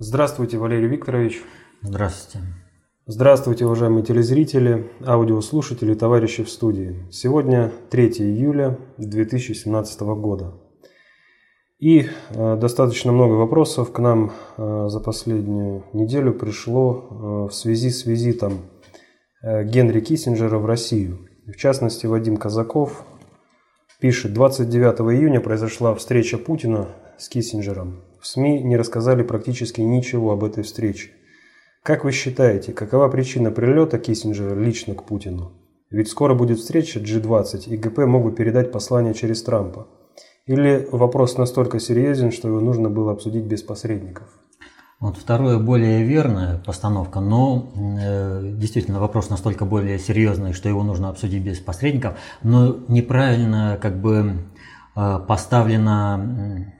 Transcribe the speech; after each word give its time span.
Здравствуйте, 0.00 0.58
Валерий 0.58 0.86
Викторович. 0.86 1.42
Здравствуйте. 1.82 2.46
Здравствуйте, 3.06 3.66
уважаемые 3.66 4.04
телезрители, 4.04 4.92
аудиослушатели, 5.04 5.94
товарищи 5.94 6.44
в 6.44 6.50
студии. 6.50 7.04
Сегодня 7.10 7.72
3 7.90 8.06
июля 8.20 8.78
2017 8.98 10.00
года. 10.02 10.54
И 11.80 12.06
э, 12.30 12.56
достаточно 12.56 13.10
много 13.10 13.32
вопросов 13.32 13.90
к 13.90 13.98
нам 13.98 14.30
э, 14.56 14.86
за 14.88 15.00
последнюю 15.00 15.82
неделю 15.92 16.32
пришло 16.32 17.08
э, 17.10 17.14
в 17.48 17.52
связи 17.52 17.90
с 17.90 18.06
визитом 18.06 18.52
Генри 19.42 19.98
Киссинджера 19.98 20.58
в 20.58 20.66
Россию. 20.66 21.28
В 21.44 21.56
частности, 21.56 22.06
Вадим 22.06 22.36
Казаков 22.36 23.04
пишет, 24.00 24.32
29 24.32 25.00
июня 25.18 25.40
произошла 25.40 25.92
встреча 25.96 26.38
Путина 26.38 26.86
с 27.18 27.28
Киссинджером. 27.28 28.07
В 28.20 28.26
СМИ 28.26 28.62
не 28.62 28.76
рассказали 28.76 29.22
практически 29.22 29.80
ничего 29.80 30.32
об 30.32 30.44
этой 30.44 30.64
встрече. 30.64 31.10
Как 31.82 32.04
вы 32.04 32.12
считаете, 32.12 32.72
какова 32.72 33.08
причина 33.08 33.50
прилета 33.50 33.98
Киссинджера 33.98 34.54
лично 34.54 34.94
к 34.94 35.04
Путину? 35.04 35.52
Ведь 35.90 36.08
скоро 36.08 36.34
будет 36.34 36.58
встреча 36.58 37.00
G20, 37.00 37.68
и 37.68 37.76
ГП 37.76 37.98
могут 38.00 38.36
передать 38.36 38.72
послание 38.72 39.14
через 39.14 39.42
Трампа. 39.42 39.86
Или 40.46 40.86
вопрос 40.92 41.38
настолько 41.38 41.78
серьезен, 41.78 42.32
что 42.32 42.48
его 42.48 42.60
нужно 42.60 42.90
было 42.90 43.12
обсудить 43.12 43.44
без 43.44 43.62
посредников? 43.62 44.28
Вот 45.00 45.16
второе 45.16 45.58
более 45.58 46.02
верная 46.02 46.58
постановка, 46.58 47.20
но 47.20 47.70
э, 47.74 48.52
действительно 48.56 48.98
вопрос 48.98 49.30
настолько 49.30 49.64
более 49.64 49.98
серьезный, 49.98 50.52
что 50.52 50.68
его 50.68 50.82
нужно 50.82 51.08
обсудить 51.08 51.44
без 51.44 51.60
посредников, 51.60 52.18
но 52.42 52.76
неправильно 52.88 53.78
как 53.80 54.00
бы 54.00 54.38
э, 54.96 55.18
поставлена 55.28 56.74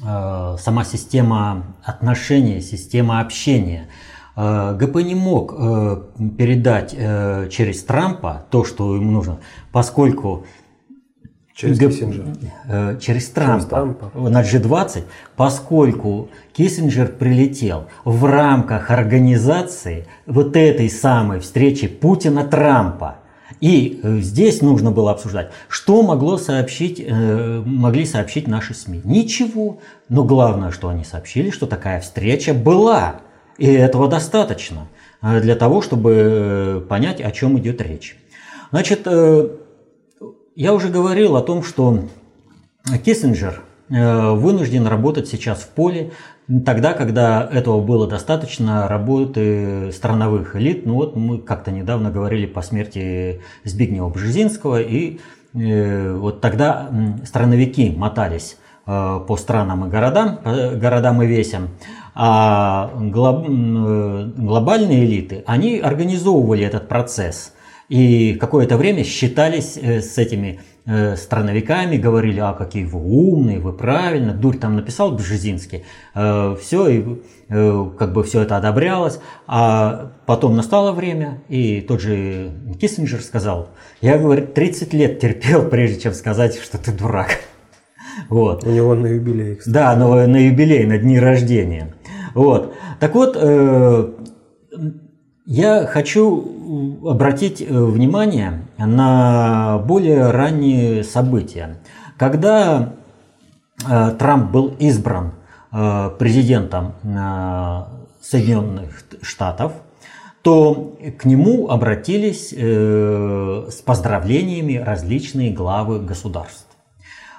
сама 0.00 0.84
система 0.84 1.64
отношений, 1.84 2.60
система 2.60 3.20
общения. 3.20 3.88
Э, 4.36 4.76
ГП 4.78 5.02
не 5.02 5.16
мог 5.16 5.52
э, 5.58 5.96
передать 6.38 6.94
э, 6.96 7.48
через 7.50 7.82
Трампа 7.82 8.44
то, 8.50 8.64
что 8.64 8.94
ему 8.94 9.10
нужно, 9.10 9.38
поскольку 9.72 10.44
Через 11.58 11.78
Г... 11.78 11.86
Э, 12.68 12.98
через 13.00 13.30
Трампа, 13.30 13.58
Через 13.58 13.68
Трампа. 13.68 14.10
на 14.14 14.42
G20, 14.42 15.02
поскольку 15.34 16.28
Киссинджер 16.52 17.08
прилетел 17.08 17.88
в 18.04 18.24
рамках 18.26 18.92
организации 18.92 20.06
вот 20.24 20.54
этой 20.54 20.88
самой 20.88 21.40
встречи 21.40 21.88
Путина-Трампа. 21.88 23.16
И 23.60 24.00
э, 24.02 24.18
здесь 24.18 24.60
нужно 24.62 24.90
было 24.90 25.10
обсуждать, 25.10 25.50
что 25.68 26.02
могло 26.02 26.36
сообщить, 26.36 27.00
э, 27.00 27.62
могли 27.64 28.04
сообщить 28.04 28.46
наши 28.46 28.74
СМИ. 28.74 29.00
Ничего. 29.04 29.78
Но 30.08 30.24
главное, 30.24 30.70
что 30.70 30.88
они 30.88 31.04
сообщили, 31.04 31.50
что 31.50 31.66
такая 31.66 32.00
встреча 32.00 32.54
была. 32.54 33.20
И 33.56 33.66
этого 33.66 34.06
достаточно 34.06 34.88
э, 35.22 35.40
для 35.40 35.56
того, 35.56 35.82
чтобы 35.82 36.86
понять, 36.88 37.20
о 37.20 37.30
чем 37.30 37.58
идет 37.58 37.80
речь. 37.80 38.16
Значит, 38.70 39.06
я 40.56 40.74
уже 40.74 40.88
говорил 40.88 41.36
о 41.36 41.42
том, 41.42 41.62
что 41.62 42.04
Киссинджер 43.02 43.62
вынужден 43.88 44.86
работать 44.86 45.26
сейчас 45.26 45.60
в 45.60 45.68
поле, 45.68 46.12
тогда, 46.64 46.92
когда 46.94 47.48
этого 47.50 47.80
было 47.80 48.06
достаточно 48.06 48.88
работы 48.88 49.92
страновых 49.92 50.56
элит. 50.56 50.86
Ну 50.86 50.94
вот 50.94 51.16
мы 51.16 51.38
как-то 51.38 51.70
недавно 51.70 52.10
говорили 52.10 52.46
по 52.46 52.62
смерти 52.62 53.40
Збигнева 53.64 54.08
Бжезинского, 54.08 54.80
и 54.80 55.20
э, 55.54 56.12
вот 56.14 56.40
тогда 56.40 56.90
страновики 57.24 57.94
мотались 57.96 58.56
э, 58.86 59.20
по 59.26 59.36
странам 59.36 59.86
и 59.86 59.90
городам, 59.90 60.38
по 60.38 60.50
городам 60.70 61.22
и 61.22 61.26
весям, 61.26 61.68
а 62.14 62.90
глоб- 62.96 63.46
э, 63.48 64.32
глобальные 64.36 65.04
элиты, 65.04 65.44
они 65.46 65.78
организовывали 65.78 66.64
этот 66.64 66.88
процесс– 66.88 67.52
и 67.88 68.34
какое-то 68.34 68.76
время 68.76 69.02
считались 69.02 69.78
э, 69.80 70.02
с 70.02 70.18
этими 70.18 70.60
э, 70.88 71.16
страновиками, 71.16 71.96
говорили, 71.96 72.40
а 72.40 72.52
какие 72.52 72.84
вы 72.84 72.98
умные, 72.98 73.60
вы 73.60 73.72
правильно, 73.72 74.32
дурь 74.32 74.56
там 74.56 74.74
написал 74.74 75.12
Бжезинский, 75.12 75.84
все, 76.14 76.88
и 76.88 77.22
э, 77.48 77.90
как 77.98 78.12
бы 78.12 78.24
все 78.24 78.42
это 78.42 78.56
одобрялось, 78.56 79.20
а 79.46 80.12
потом 80.26 80.56
настало 80.56 80.92
время, 80.92 81.42
и 81.48 81.80
тот 81.80 82.00
же 82.00 82.50
Киссинджер 82.80 83.20
сказал, 83.20 83.70
я, 84.00 84.18
говорит, 84.18 84.54
30 84.54 84.92
лет 84.94 85.20
терпел, 85.20 85.68
прежде 85.68 86.00
чем 86.00 86.12
сказать, 86.12 86.58
что 86.58 86.78
ты 86.78 86.92
дурак. 86.92 87.38
Вот. 88.28 88.64
У 88.64 88.70
него 88.70 88.96
на 88.96 89.06
юбилей, 89.06 89.54
кстати. 89.54 89.74
Да, 89.74 89.94
на, 89.94 90.26
на 90.26 90.36
юбилей, 90.48 90.84
на 90.86 90.98
дни 90.98 91.20
рождения. 91.20 91.94
Вот. 92.34 92.74
Так 92.98 93.14
вот, 93.14 93.36
э, 93.40 94.12
я 95.48 95.86
хочу 95.86 97.00
обратить 97.06 97.62
э, 97.62 97.64
внимание 97.66 98.66
на 98.76 99.78
более 99.78 100.30
ранние 100.30 101.02
события. 101.02 101.78
Когда 102.18 102.92
э, 103.88 104.10
Трамп 104.18 104.50
был 104.50 104.74
избран 104.78 105.32
э, 105.72 106.10
президентом 106.18 106.96
э, 107.02 107.84
Соединенных 108.20 109.02
Штатов, 109.22 109.72
то 110.42 110.98
к 111.18 111.24
нему 111.24 111.70
обратились 111.70 112.52
э, 112.54 113.68
с 113.70 113.76
поздравлениями 113.76 114.76
различные 114.76 115.50
главы 115.50 116.00
государств. 116.00 116.66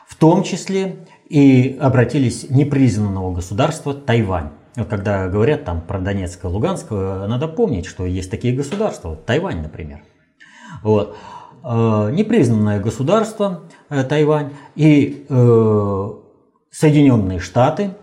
В 0.08 0.16
том 0.16 0.42
числе 0.42 0.96
и 1.30 1.78
обратились 1.80 2.50
непризнанного 2.50 3.36
государства 3.36 3.94
Тайвань. 3.94 4.50
Когда 4.76 5.28
говорят 5.28 5.66
там 5.66 5.82
про 5.82 6.00
Донецк 6.00 6.44
и 6.44 6.48
Луганск, 6.48 6.92
надо 6.92 7.48
помнить, 7.48 7.86
что 7.86 8.06
есть 8.06 8.30
такие 8.30 8.56
государства, 8.56 9.16
Тайвань, 9.16 9.62
например. 9.62 10.02
Вот. 10.84 11.18
Э, 11.64 12.10
Непризнанное 12.12 12.80
государство 12.80 13.64
э, 13.90 14.04
Тайвань 14.04 14.54
и 14.76 15.26
э, 15.28 16.10
Соединенные 16.72 17.40
Штаты, 17.40 17.96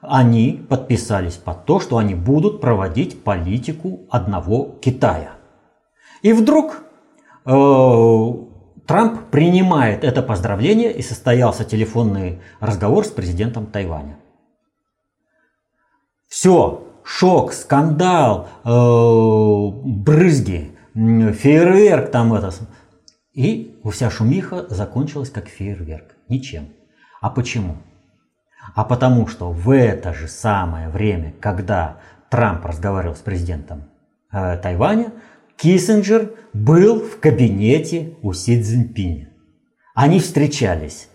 они 0.00 0.64
подписались 0.68 1.34
под 1.34 1.64
то, 1.64 1.78
что 1.78 1.98
они 1.98 2.14
будут 2.14 2.60
проводить 2.60 3.22
политику 3.22 4.06
одного 4.10 4.76
Китая. 4.80 5.32
И 6.22 6.32
вдруг 6.32 6.84
Трамп 7.44 9.20
принимает 9.30 10.04
это 10.04 10.22
поздравление 10.22 10.92
и 10.92 11.02
состоялся 11.02 11.64
телефонный 11.64 12.40
разговор 12.60 13.04
с 13.04 13.10
президентом 13.10 13.66
Тайваня. 13.66 14.18
Все, 16.32 16.88
шок, 17.04 17.52
скандал, 17.52 18.48
э, 18.64 18.70
брызги, 19.84 20.70
фейерверк 20.94 22.10
там 22.10 22.32
это. 22.32 22.50
И 23.34 23.78
вся 23.90 24.08
шумиха 24.08 24.66
закончилась 24.70 25.28
как 25.28 25.48
фейерверк. 25.48 26.16
Ничем. 26.30 26.70
А 27.20 27.28
почему? 27.28 27.76
А 28.74 28.82
потому 28.84 29.26
что 29.26 29.52
в 29.52 29.70
это 29.76 30.14
же 30.14 30.26
самое 30.26 30.88
время, 30.88 31.34
когда 31.38 31.98
Трамп 32.30 32.64
разговаривал 32.64 33.14
с 33.14 33.20
президентом 33.20 33.90
э, 34.32 34.56
Тайваня, 34.56 35.12
Киссинджер 35.58 36.32
был 36.54 37.00
в 37.00 37.20
кабинете 37.20 38.14
у 38.22 38.32
Си 38.32 38.62
Цзиньпиня. 38.62 39.28
Они 39.94 40.18
встречались. 40.18 41.10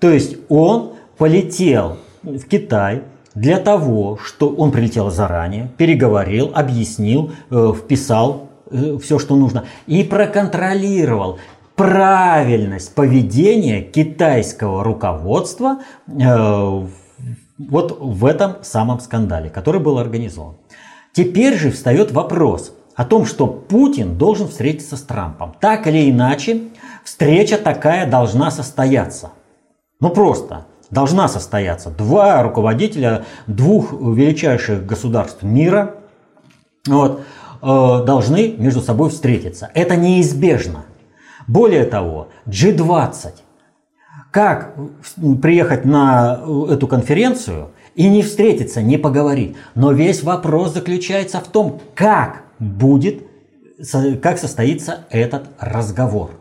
То 0.00 0.10
есть 0.10 0.36
он 0.48 0.96
полетел 1.16 1.98
в 2.24 2.42
Китай 2.48 3.04
для 3.40 3.58
того, 3.58 4.18
что 4.22 4.48
он 4.48 4.72
прилетел 4.72 5.10
заранее, 5.10 5.70
переговорил, 5.76 6.50
объяснил, 6.54 7.32
э, 7.50 7.72
вписал 7.76 8.48
все, 8.70 9.18
что 9.18 9.34
нужно, 9.34 9.64
и 9.86 10.02
проконтролировал 10.02 11.38
правильность 11.74 12.94
поведения 12.94 13.80
китайского 13.82 14.84
руководства 14.84 15.78
э, 16.06 16.86
вот 17.58 17.98
в 18.00 18.24
этом 18.24 18.56
самом 18.62 19.00
скандале, 19.00 19.48
который 19.48 19.80
был 19.80 19.98
организован. 19.98 20.56
Теперь 21.12 21.56
же 21.56 21.70
встает 21.70 22.12
вопрос 22.12 22.72
о 22.94 23.04
том, 23.04 23.24
что 23.24 23.46
Путин 23.46 24.18
должен 24.18 24.48
встретиться 24.48 24.96
с 24.96 25.02
Трампом. 25.02 25.54
Так 25.60 25.86
или 25.86 26.10
иначе, 26.10 26.62
встреча 27.04 27.56
такая 27.56 28.10
должна 28.10 28.50
состояться. 28.50 29.30
Ну 30.00 30.10
просто 30.10 30.66
должна 30.90 31.28
состояться. 31.28 31.90
Два 31.90 32.42
руководителя 32.42 33.24
двух 33.46 33.92
величайших 33.92 34.86
государств 34.86 35.42
мира 35.42 35.96
вот, 36.86 37.20
э, 37.62 37.66
должны 38.06 38.54
между 38.56 38.80
собой 38.80 39.10
встретиться. 39.10 39.70
Это 39.74 39.96
неизбежно. 39.96 40.84
Более 41.46 41.84
того, 41.84 42.28
G20. 42.46 43.32
Как 44.30 44.74
приехать 45.40 45.86
на 45.86 46.40
эту 46.68 46.86
конференцию 46.86 47.70
и 47.94 48.08
не 48.08 48.22
встретиться, 48.22 48.82
не 48.82 48.98
поговорить? 48.98 49.56
Но 49.74 49.92
весь 49.92 50.22
вопрос 50.22 50.74
заключается 50.74 51.40
в 51.40 51.48
том, 51.48 51.80
как 51.94 52.42
будет, 52.58 53.26
как 54.22 54.38
состоится 54.38 55.06
этот 55.08 55.48
разговор. 55.58 56.32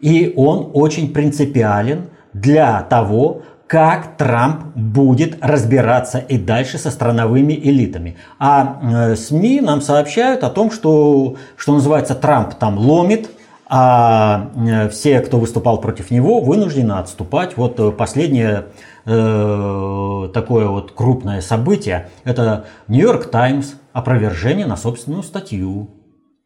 И 0.00 0.32
он 0.34 0.70
очень 0.72 1.12
принципиален 1.12 2.08
для 2.32 2.82
того, 2.82 3.42
как 3.66 4.18
Трамп 4.18 4.76
будет 4.76 5.38
разбираться 5.42 6.18
и 6.18 6.36
дальше 6.36 6.76
со 6.76 6.90
страновыми 6.90 7.54
элитами. 7.54 8.18
А 8.38 8.80
э, 8.82 9.16
СМИ 9.16 9.62
нам 9.62 9.80
сообщают 9.80 10.44
о 10.44 10.50
том, 10.50 10.70
что, 10.70 11.36
что 11.56 11.72
называется, 11.72 12.14
Трамп 12.14 12.54
там 12.54 12.76
ломит, 12.76 13.30
а 13.74 14.50
э, 14.54 14.90
все, 14.90 15.20
кто 15.20 15.38
выступал 15.38 15.80
против 15.80 16.10
него, 16.10 16.40
вынуждены 16.40 16.92
отступать. 16.92 17.56
Вот 17.56 17.80
э, 17.80 17.90
последнее 17.92 18.66
э, 19.06 20.28
такое 20.34 20.66
вот 20.66 20.92
крупное 20.92 21.40
событие– 21.40 22.10
это 22.24 22.66
Нью-Йорк 22.88 23.30
Таймс, 23.30 23.72
опровержение 23.94 24.66
на 24.66 24.76
собственную 24.76 25.22
статью. 25.22 25.88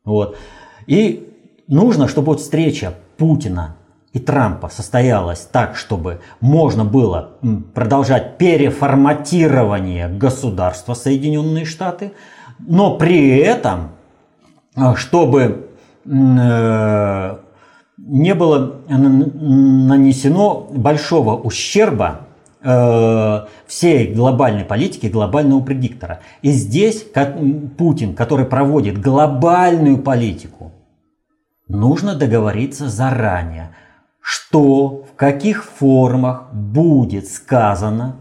Вот. 0.05 0.37
И 0.87 1.35
нужно, 1.67 2.06
чтобы 2.06 2.27
вот 2.29 2.41
встреча 2.41 2.94
Путина 3.17 3.77
и 4.17 4.19
Трампа 4.19 4.69
состоялась 4.69 5.41
так, 5.41 5.77
чтобы 5.77 6.21
можно 6.41 6.85
было 6.85 7.31
продолжать 7.75 8.39
переформатирование 8.39 10.09
государства 10.09 10.95
Соединенные 10.95 11.65
Штаты, 11.65 12.13
но 12.59 12.97
при 12.97 13.39
этом, 13.39 13.91
чтобы 14.97 15.67
Э, 16.09 17.39
не 17.99 18.35
было 18.35 18.83
нанесено 18.89 20.69
большого 20.71 21.35
ущерба 21.35 22.21
э, 22.63 23.41
всей 23.67 24.15
глобальной 24.15 24.65
политики, 24.65 25.07
глобального 25.07 25.61
предиктора. 25.61 26.21
И 26.43 26.51
здесь 26.51 27.07
Путин, 27.79 28.15
который 28.15 28.45
проводит 28.45 29.01
глобальную 29.01 29.99
политику, 29.99 30.73
нужно 31.69 32.15
договориться 32.15 32.89
заранее, 32.89 33.71
что 34.26 35.05
в 35.08 35.14
каких 35.14 35.64
формах 35.64 36.52
будет 36.52 37.28
сказано, 37.28 38.17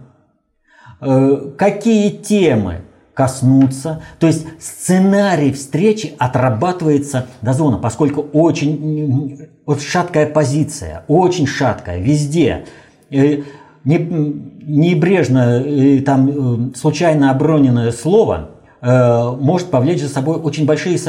э, 1.02 1.52
какие 1.58 2.12
темы 2.12 2.82
коснуться. 3.16 4.04
То 4.20 4.28
есть 4.28 4.46
сценарий 4.60 5.52
встречи 5.52 6.14
отрабатывается 6.20 7.26
до 7.42 7.54
зоны, 7.54 7.80
поскольку 7.80 8.22
очень 8.22 9.50
вот 9.66 9.82
шаткая 9.82 10.28
позиция, 10.28 11.06
очень 11.08 11.48
шаткая 11.48 12.00
везде. 12.00 12.66
Э, 13.10 13.42
небрежно 13.84 15.64
э, 15.66 16.02
там 16.02 16.30
э, 16.30 16.76
случайно 16.76 17.32
оброненное 17.32 17.92
слово 17.92 18.52
может 18.82 19.72
повлечь 19.72 20.02
за 20.02 20.10
собой 20.10 20.36
очень 20.36 20.68
большие 20.68 21.00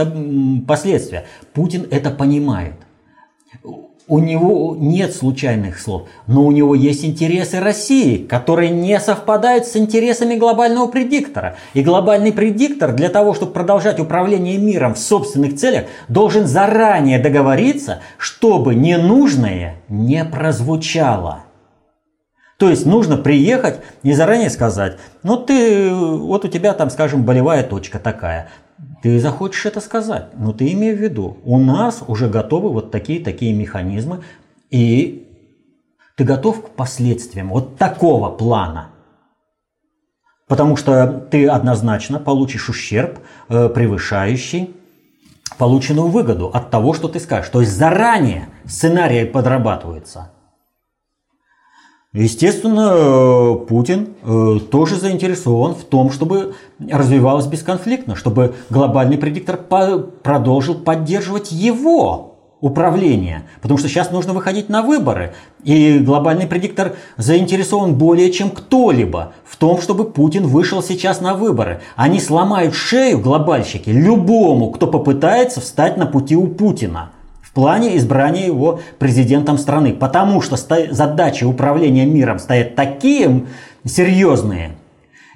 последствия. 0.66 1.26
Путин 1.52 1.86
это 1.90 2.08
понимает. 2.08 2.85
У 4.08 4.20
него 4.20 4.76
нет 4.78 5.16
случайных 5.16 5.80
слов, 5.80 6.08
но 6.28 6.46
у 6.46 6.52
него 6.52 6.76
есть 6.76 7.04
интересы 7.04 7.58
России, 7.58 8.18
которые 8.18 8.70
не 8.70 9.00
совпадают 9.00 9.66
с 9.66 9.74
интересами 9.76 10.36
глобального 10.36 10.86
предиктора. 10.86 11.56
И 11.74 11.82
глобальный 11.82 12.32
предиктор 12.32 12.92
для 12.92 13.08
того, 13.08 13.34
чтобы 13.34 13.52
продолжать 13.52 13.98
управление 13.98 14.58
миром 14.58 14.94
в 14.94 14.98
собственных 14.98 15.56
целях, 15.56 15.86
должен 16.06 16.46
заранее 16.46 17.18
договориться, 17.18 18.00
чтобы 18.16 18.76
ненужное 18.76 19.82
не 19.88 20.24
прозвучало. 20.24 21.40
То 22.58 22.70
есть 22.70 22.86
нужно 22.86 23.16
приехать 23.16 23.80
и 24.04 24.12
заранее 24.12 24.50
сказать, 24.50 24.98
ну 25.24 25.36
ты, 25.36 25.92
вот 25.92 26.44
у 26.44 26.48
тебя 26.48 26.74
там, 26.74 26.90
скажем, 26.90 27.24
болевая 27.24 27.64
точка 27.64 27.98
такая, 27.98 28.48
ты 29.02 29.20
захочешь 29.20 29.66
это 29.66 29.80
сказать, 29.80 30.30
но 30.34 30.52
ты 30.52 30.72
имей 30.72 30.94
в 30.94 31.00
виду, 31.00 31.38
у 31.44 31.58
нас 31.58 32.02
уже 32.06 32.28
готовы 32.28 32.70
вот 32.70 32.90
такие-такие 32.90 33.52
механизмы, 33.52 34.22
и 34.70 35.28
ты 36.16 36.24
готов 36.24 36.62
к 36.62 36.68
последствиям 36.70 37.50
вот 37.50 37.76
такого 37.76 38.30
плана. 38.30 38.90
Потому 40.48 40.76
что 40.76 41.26
ты 41.30 41.48
однозначно 41.48 42.18
получишь 42.18 42.68
ущерб, 42.68 43.18
э, 43.48 43.68
превышающий 43.68 44.74
полученную 45.58 46.08
выгоду 46.08 46.48
от 46.48 46.70
того, 46.70 46.94
что 46.94 47.08
ты 47.08 47.20
скажешь. 47.20 47.50
То 47.50 47.60
есть 47.60 47.72
заранее 47.72 48.48
сценарий 48.64 49.24
подрабатывается– 49.24 50.30
Естественно, 52.16 52.92
э, 52.94 53.54
Путин 53.68 54.14
э, 54.22 54.58
тоже 54.70 54.96
заинтересован 54.96 55.74
в 55.74 55.84
том, 55.84 56.10
чтобы 56.10 56.54
развивалось 56.90 57.46
бесконфликтно, 57.46 58.16
чтобы 58.16 58.54
глобальный 58.70 59.18
предиктор 59.18 59.58
продолжил 59.58 60.76
поддерживать 60.76 61.52
его 61.52 62.36
управление. 62.62 63.42
Потому 63.60 63.76
что 63.76 63.88
сейчас 63.88 64.10
нужно 64.12 64.32
выходить 64.32 64.70
на 64.70 64.80
выборы. 64.80 65.34
И 65.62 65.98
глобальный 65.98 66.46
предиктор 66.46 66.96
заинтересован 67.18 67.96
более 67.96 68.32
чем 68.32 68.48
кто-либо 68.48 69.34
в 69.44 69.56
том, 69.56 69.82
чтобы 69.82 70.04
Путин 70.04 70.46
вышел 70.46 70.82
сейчас 70.82 71.20
на 71.20 71.34
выборы. 71.34 71.82
Они 71.96 72.18
сломают 72.18 72.74
шею, 72.74 73.20
глобальщики, 73.20 73.90
любому, 73.90 74.70
кто 74.70 74.86
попытается 74.86 75.60
встать 75.60 75.98
на 75.98 76.06
пути 76.06 76.34
у 76.34 76.46
Путина 76.46 77.10
плане 77.56 77.96
избрания 77.96 78.44
его 78.44 78.80
президентом 78.98 79.56
страны. 79.56 79.94
Потому 79.94 80.42
что 80.42 80.56
задачи 80.56 81.44
управления 81.44 82.04
миром 82.04 82.38
стоят 82.38 82.76
такие 82.76 83.46
серьезные. 83.84 84.76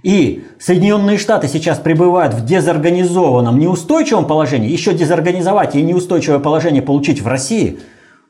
И 0.02 0.44
Соединенные 0.58 1.16
Штаты 1.18 1.48
сейчас 1.48 1.78
пребывают 1.78 2.34
в 2.34 2.44
дезорганизованном, 2.44 3.58
неустойчивом 3.58 4.26
положении. 4.26 4.70
Еще 4.70 4.92
дезорганизовать 4.92 5.74
и 5.74 5.82
неустойчивое 5.82 6.38
положение 6.38 6.82
получить 6.82 7.22
в 7.22 7.26
России. 7.26 7.80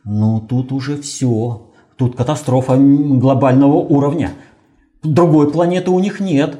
Ну, 0.04 0.40
тут 0.40 0.70
уже 0.72 0.96
все. 0.96 1.62
Тут 1.96 2.16
катастрофа 2.16 2.76
глобального 2.76 3.74
уровня. 3.74 4.30
Другой 5.02 5.50
планеты 5.50 5.90
у 5.90 5.98
них 5.98 6.20
нет. 6.20 6.58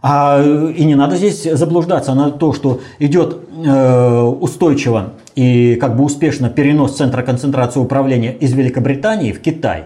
А, 0.00 0.40
и 0.42 0.84
не 0.84 0.94
надо 0.94 1.16
здесь 1.16 1.42
заблуждаться 1.42 2.14
на 2.14 2.30
то, 2.30 2.52
что 2.52 2.80
идет 2.98 3.36
э, 3.64 4.20
устойчиво 4.22 5.12
и 5.34 5.76
как 5.76 5.96
бы 5.96 6.04
успешно 6.04 6.50
перенос 6.50 6.96
центра 6.96 7.22
концентрации 7.22 7.80
управления 7.80 8.32
из 8.32 8.52
Великобритании 8.52 9.32
в 9.32 9.40
Китай. 9.40 9.84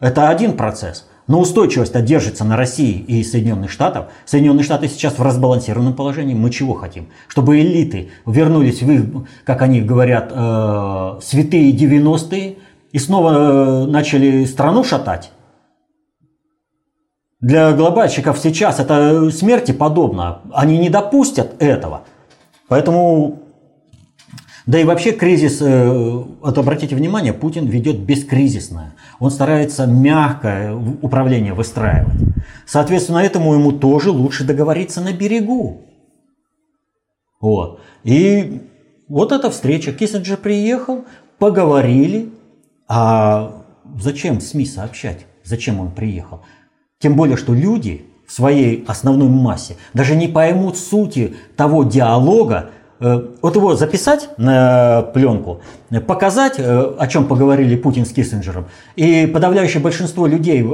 Это 0.00 0.28
один 0.28 0.56
процесс. 0.56 1.06
Но 1.26 1.40
устойчивость 1.40 2.04
держится 2.04 2.44
на 2.44 2.56
России 2.56 2.98
и 2.98 3.24
Соединенных 3.24 3.70
Штатах. 3.70 4.08
Соединенные 4.26 4.62
Штаты 4.62 4.86
сейчас 4.86 5.18
в 5.18 5.22
разбалансированном 5.22 5.94
положении. 5.94 6.34
Мы 6.34 6.50
чего 6.50 6.74
хотим? 6.74 7.08
Чтобы 7.26 7.60
элиты 7.60 8.10
вернулись 8.26 8.82
в 8.82 8.90
их, 8.90 9.04
как 9.44 9.62
они 9.62 9.80
говорят, 9.80 10.30
э, 10.32 11.18
святые 11.22 11.72
90-е 11.72 12.58
и 12.92 12.98
снова 12.98 13.32
э, 13.32 13.86
начали 13.86 14.44
страну 14.44 14.84
шатать? 14.84 15.32
Для 17.40 17.72
глобальщиков 17.72 18.38
сейчас 18.38 18.78
это 18.78 19.30
смерти 19.30 19.72
подобно. 19.72 20.42
Они 20.52 20.78
не 20.78 20.90
допустят 20.90 21.60
этого. 21.60 22.04
Поэтому, 22.68 23.40
да 24.66 24.80
и 24.80 24.84
вообще 24.84 25.12
кризис, 25.12 25.62
э, 25.62 25.88
вот 25.88 26.58
обратите 26.58 26.96
внимание, 26.96 27.32
Путин 27.32 27.66
ведет 27.66 28.00
бескризисное. 28.00 28.94
Он 29.20 29.30
старается 29.30 29.86
мягкое 29.86 30.74
управление 30.74 31.54
выстраивать. 31.54 32.20
Соответственно, 32.66 33.18
этому 33.18 33.54
ему 33.54 33.70
тоже 33.70 34.10
лучше 34.10 34.42
договориться 34.42 35.00
на 35.00 35.12
берегу. 35.12 35.82
Вот. 37.40 37.80
И 38.02 38.62
вот 39.08 39.30
эта 39.30 39.50
встреча. 39.50 39.92
Киссинджер 39.92 40.36
приехал, 40.36 41.04
поговорили. 41.38 42.30
А 42.88 43.62
зачем 44.00 44.40
СМИ 44.40 44.66
сообщать? 44.66 45.26
Зачем 45.44 45.78
он 45.78 45.92
приехал? 45.92 46.42
Тем 46.98 47.14
более, 47.14 47.36
что 47.36 47.54
люди 47.54 48.06
в 48.26 48.32
своей 48.32 48.84
основной 48.88 49.28
массе 49.28 49.76
даже 49.94 50.16
не 50.16 50.26
поймут 50.26 50.76
сути 50.76 51.36
того 51.56 51.84
диалога, 51.84 52.70
э, 52.70 52.75
вот 52.98 53.56
его 53.56 53.76
записать 53.76 54.30
на 54.38 55.02
пленку, 55.02 55.60
показать, 56.06 56.54
э, 56.58 56.94
о 56.98 57.06
чем 57.06 57.26
поговорили 57.26 57.76
Путин 57.76 58.06
с 58.06 58.10
Киссинджером, 58.10 58.66
и 58.96 59.26
подавляющее 59.26 59.82
большинство 59.82 60.26
людей, 60.26 60.66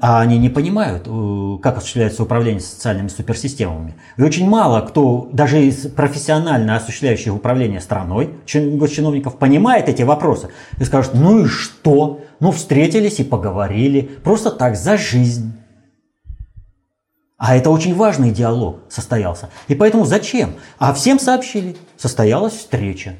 а 0.00 0.20
они 0.20 0.38
не 0.38 0.48
понимают, 0.48 1.04
э, 1.06 1.58
как 1.62 1.78
осуществляется 1.78 2.22
управление 2.22 2.60
социальными 2.60 3.08
суперсистемами. 3.08 3.94
И 4.16 4.22
очень 4.22 4.48
мало 4.48 4.80
кто, 4.80 5.28
даже 5.32 5.62
из 5.62 5.88
профессионально 5.88 6.76
осуществляющих 6.76 7.34
управление 7.34 7.80
страной, 7.80 8.30
госчиновников, 8.54 9.36
понимает 9.36 9.88
эти 9.88 10.02
вопросы 10.02 10.48
и 10.78 10.84
скажут, 10.84 11.12
ну 11.14 11.40
и 11.40 11.46
что? 11.46 12.20
Ну 12.40 12.52
встретились 12.52 13.18
и 13.18 13.24
поговорили, 13.24 14.08
просто 14.22 14.50
так, 14.50 14.76
за 14.76 14.96
жизнь. 14.96 15.52
А 17.38 17.56
это 17.56 17.70
очень 17.70 17.94
важный 17.94 18.32
диалог 18.32 18.80
состоялся. 18.88 19.48
И 19.68 19.76
поэтому 19.76 20.04
зачем? 20.04 20.54
А 20.78 20.92
всем 20.92 21.20
сообщили. 21.20 21.76
Состоялась 21.96 22.52
встреча. 22.54 23.14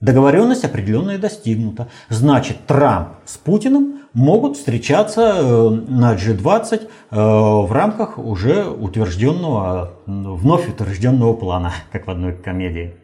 Договоренность 0.00 0.64
определенная 0.64 1.18
достигнута. 1.18 1.88
Значит, 2.08 2.64
Трамп 2.66 3.08
с 3.24 3.36
Путиным 3.36 4.02
могут 4.12 4.56
встречаться 4.56 5.32
э, 5.40 5.70
на 5.88 6.14
G20 6.14 6.82
э, 6.82 6.86
в 7.10 7.72
рамках 7.72 8.18
уже 8.18 8.66
утвержденного, 8.66 9.94
вновь 10.06 10.68
утвержденного 10.68 11.32
плана, 11.32 11.72
как 11.92 12.06
в 12.06 12.10
одной 12.10 12.36
комедии. 12.36 12.94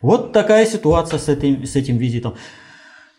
Вот 0.00 0.32
такая 0.32 0.64
ситуация 0.64 1.18
с 1.18 1.28
этим, 1.28 1.66
с 1.66 1.76
этим 1.76 1.98
визитом. 1.98 2.36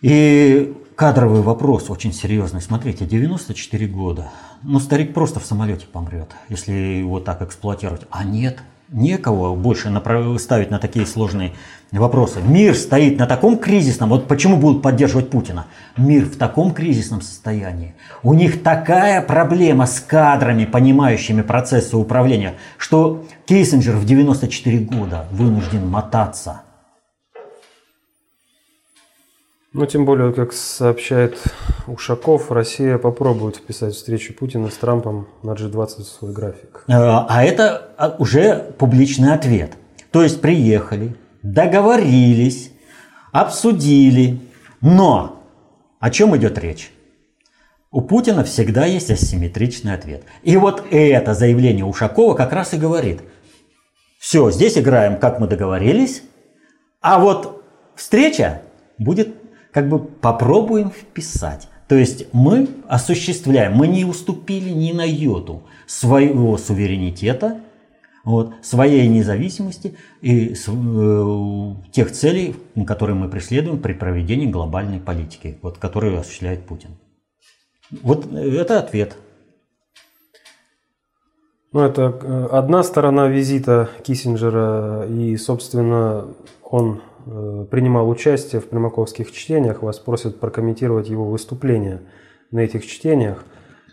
И 0.02 0.76
кадровый 0.98 1.44
вопрос 1.44 1.92
очень 1.92 2.12
серьезный. 2.12 2.60
Смотрите, 2.60 3.06
94 3.06 3.86
года. 3.86 4.32
Ну, 4.64 4.80
старик 4.80 5.14
просто 5.14 5.40
в 5.40 5.46
самолете 5.46 5.86
помрет, 5.86 6.32
если 6.50 6.72
его 6.72 7.20
так 7.20 7.44
эксплуатировать. 7.44 8.02
А 8.10 8.24
нет, 8.24 8.58
некого 8.90 9.56
больше 9.56 9.94
ставить 10.40 10.72
на 10.72 10.80
такие 10.80 11.06
сложные 11.06 11.54
вопросы. 11.92 12.42
Мир 12.42 12.76
стоит 12.76 13.20
на 13.20 13.28
таком 13.28 13.60
кризисном, 13.60 14.10
вот 14.10 14.28
почему 14.28 14.58
будут 14.58 14.82
поддерживать 14.82 15.30
Путина? 15.30 15.68
Мир 15.98 16.26
в 16.26 16.36
таком 16.36 16.74
кризисном 16.74 17.22
состоянии. 17.22 17.94
У 18.24 18.34
них 18.34 18.64
такая 18.64 19.22
проблема 19.22 19.86
с 19.86 20.00
кадрами, 20.00 20.66
понимающими 20.66 21.44
процессы 21.44 21.96
управления, 21.96 22.56
что 22.80 23.24
Кейсинджер 23.46 23.98
в 23.98 24.06
94 24.06 24.80
года 24.80 25.28
вынужден 25.32 25.88
мотаться– 25.88 26.62
Ну, 29.78 29.86
тем 29.86 30.06
более, 30.06 30.34
как 30.34 30.54
сообщает 30.54 31.38
Ушаков, 31.86 32.52
Россия 32.52 32.98
попробует 32.98 33.58
вписать 33.58 33.94
встречу 33.94 34.34
Путина 34.34 34.72
с 34.72 34.74
Трампом 34.74 35.28
на 35.44 35.52
G20 35.52 36.02
в 36.02 36.04
свой 36.04 36.34
график. 36.34 36.84
Э, 36.88 36.94
а 36.96 37.44
это 37.46 37.92
а, 37.96 38.16
уже 38.18 38.74
публичный 38.80 39.34
ответ. 39.36 39.78
То 40.10 40.24
есть 40.24 40.42
приехали, 40.42 41.16
договорились, 41.44 42.72
обсудили, 43.32 44.40
но 44.82 45.44
о 46.00 46.10
чем 46.10 46.36
идет 46.36 46.58
речь? 46.58 46.92
У 47.92 48.02
Путина 48.02 48.44
всегда 48.44 48.88
есть 48.88 49.12
асимметричный 49.12 49.94
ответ. 49.94 50.24
И 50.42 50.58
вот 50.58 50.88
это 50.90 51.36
заявление 51.36 51.86
Ушакова 51.86 52.34
как 52.34 52.52
раз 52.52 52.74
и 52.74 52.78
говорит, 52.78 53.22
все, 54.18 54.50
здесь 54.50 54.76
играем, 54.76 55.20
как 55.20 55.40
мы 55.40 55.46
договорились, 55.46 56.24
а 57.00 57.20
вот 57.20 57.64
встреча 57.96 58.64
будет 58.98 59.36
как 59.72 59.90
бы 59.90 60.00
попробуем 60.00 60.92
вписать. 60.92 61.68
То 61.88 61.96
есть 61.96 62.34
мы 62.34 62.68
осуществляем, 62.88 63.74
мы 63.74 63.88
не 63.88 64.04
уступили 64.04 64.70
ни 64.70 64.92
на 64.92 65.06
йоту 65.06 65.64
своего 65.86 66.58
суверенитета, 66.58 67.62
вот, 68.26 68.54
своей 68.62 69.08
независимости 69.08 69.96
и 70.22 70.54
э, 70.54 71.74
тех 71.94 72.12
целей, 72.12 72.58
которые 72.86 73.16
мы 73.16 73.30
преследуем 73.30 73.82
при 73.82 73.94
проведении 73.94 74.48
глобальной 74.48 75.00
политики, 75.00 75.58
вот, 75.62 75.78
которую 75.78 76.20
осуществляет 76.20 76.66
Путин. 76.66 76.90
Вот 77.90 78.34
это 78.34 78.80
ответ. 78.80 79.16
Ну, 81.72 81.80
это 81.80 82.20
э, 82.22 82.48
одна 82.52 82.84
сторона 82.84 83.28
визита 83.28 83.90
Киссинджера, 84.04 85.08
и, 85.08 85.38
собственно, 85.38 86.28
он 86.64 87.02
Э, 87.17 87.17
принимал 87.70 88.10
участие 88.10 88.62
в 88.62 88.68
примаковских 88.70 89.32
чтениях, 89.32 89.82
вас 89.82 90.00
просят 90.00 90.40
прокомментировать 90.40 91.10
его 91.10 91.26
выступления 91.26 92.02
на 92.52 92.60
этих 92.60 92.86
чтениях. 92.86 93.44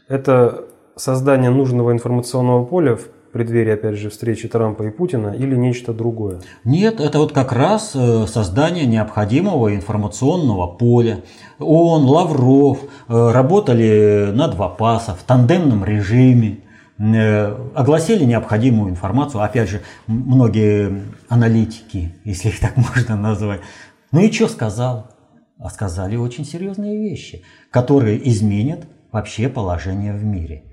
Это 0.08 0.64
создание 0.96 1.50
нужного 1.50 1.92
информационного 1.92 2.64
поля 2.64 2.96
в 2.96 3.08
преддверии, 3.34 3.72
опять 3.72 3.96
же, 3.96 4.10
встречи 4.10 4.48
Трампа 4.48 4.84
и 4.84 4.90
Путина 4.90 5.34
или 5.36 5.56
нечто 5.56 5.92
другое? 5.92 6.40
Нет, 6.62 7.00
это 7.00 7.18
вот 7.18 7.32
как 7.32 7.52
раз 7.52 7.90
э, 7.94 8.26
создание 8.28 8.86
необходимого 8.86 9.74
информационного 9.74 10.68
поля. 10.68 11.22
Он, 11.58 12.04
Лавров 12.04 12.78
э, 13.08 13.30
работали 13.32 14.30
на 14.32 14.46
два 14.46 14.68
паса 14.68 15.14
в 15.14 15.24
тандемном 15.24 15.84
режиме. 15.84 16.60
Э, 16.98 17.70
огласили 17.74 18.24
необходимую 18.24 18.90
информацию, 18.90 19.42
опять 19.42 19.68
же, 19.68 19.82
многие 20.06 21.02
аналитики, 21.28 22.14
если 22.24 22.48
их 22.48 22.60
так 22.60 22.76
можно 22.76 23.16
назвать. 23.16 23.60
Ну 24.12 24.20
и 24.20 24.30
что 24.30 24.48
сказал? 24.48 25.10
А 25.58 25.70
сказали 25.70 26.16
очень 26.16 26.44
серьезные 26.44 26.96
вещи, 26.96 27.44
которые 27.70 28.28
изменят 28.28 28.86
вообще 29.10 29.48
положение 29.48 30.12
в 30.12 30.24
мире. 30.24 30.64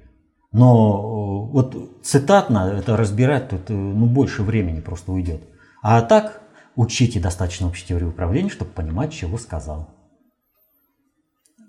Но 0.51 1.47
э, 1.49 1.53
вот 1.53 2.03
цитатно 2.03 2.71
это 2.77 2.97
разбирать 2.97 3.49
тут 3.49 3.69
э, 3.69 3.73
ну, 3.73 4.05
больше 4.05 4.43
времени 4.43 4.79
просто 4.79 5.11
уйдет. 5.11 5.41
А 5.81 6.01
так 6.01 6.41
учите 6.75 7.19
достаточно 7.19 7.67
общей 7.67 7.87
теории 7.87 8.05
управления, 8.05 8.49
чтобы 8.49 8.71
понимать, 8.71 9.11
чего 9.11 9.37
сказал. 9.37 9.89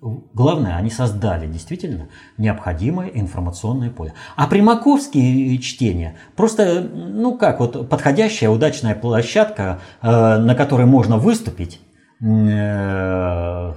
Главное, 0.02 0.76
они 0.76 0.90
создали 0.90 1.46
действительно 1.46 2.08
необходимое 2.36 3.08
информационное 3.14 3.88
поле. 3.88 4.14
А 4.34 4.48
примаковские 4.48 5.56
чтения 5.58 6.16
просто, 6.34 6.80
ну 6.82 7.38
как, 7.38 7.60
вот 7.60 7.88
подходящая, 7.88 8.50
удачная 8.50 8.96
площадка, 8.96 9.78
э, 10.02 10.38
на 10.38 10.56
которой 10.56 10.86
можно 10.86 11.18
выступить, 11.18 11.80
э, 12.20 13.72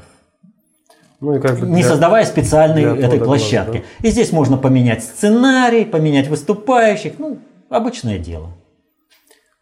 ну, 1.22 1.36
и 1.36 1.40
как 1.40 1.60
бы 1.60 1.68
для, 1.68 1.76
не 1.76 1.84
создавая 1.84 2.26
специальной 2.26 2.98
этой 2.98 3.20
площадки. 3.20 3.84
Да? 4.02 4.08
И 4.08 4.12
здесь 4.12 4.32
можно 4.32 4.58
поменять 4.58 5.04
сценарий, 5.04 5.86
поменять 5.86 6.28
выступающих, 6.28 7.20
ну, 7.20 7.38
обычное 7.70 8.18
дело. 8.18 8.50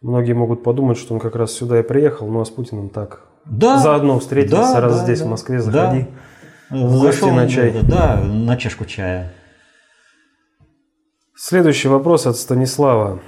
Многие 0.00 0.32
могут 0.32 0.62
подумать, 0.62 0.96
что 0.96 1.12
он 1.12 1.20
как 1.20 1.36
раз 1.36 1.52
сюда 1.52 1.80
и 1.80 1.82
приехал, 1.82 2.26
ну 2.26 2.40
а 2.40 2.46
с 2.46 2.50
Путиным 2.50 2.88
так. 2.88 3.20
Да, 3.44 3.76
заодно 3.76 4.18
встретился, 4.18 4.74
да, 4.74 4.80
раз 4.80 4.96
да, 4.96 5.04
здесь 5.04 5.20
да, 5.20 5.26
в 5.26 5.28
Москве, 5.28 5.60
заходи. 5.60 6.00
Да. 6.00 6.06
Зашел 6.74 7.30
на 7.30 7.48
чай. 7.48 7.72
Да, 7.82 8.20
на 8.20 8.56
чашку 8.56 8.84
чая. 8.84 9.32
Следующий 11.36 11.88
вопрос 11.88 12.26
от 12.26 12.36
Станислава, 12.36 13.20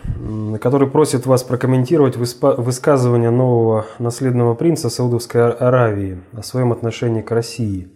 который 0.60 0.88
просит 0.88 1.26
вас 1.26 1.42
прокомментировать 1.42 2.16
высказывание 2.16 3.30
нового 3.30 3.86
наследного 3.98 4.54
принца 4.54 4.90
Саудовской 4.90 5.52
Аравии 5.52 6.22
о 6.32 6.42
своем 6.42 6.72
отношении 6.72 7.22
к 7.22 7.30
России. 7.30 7.92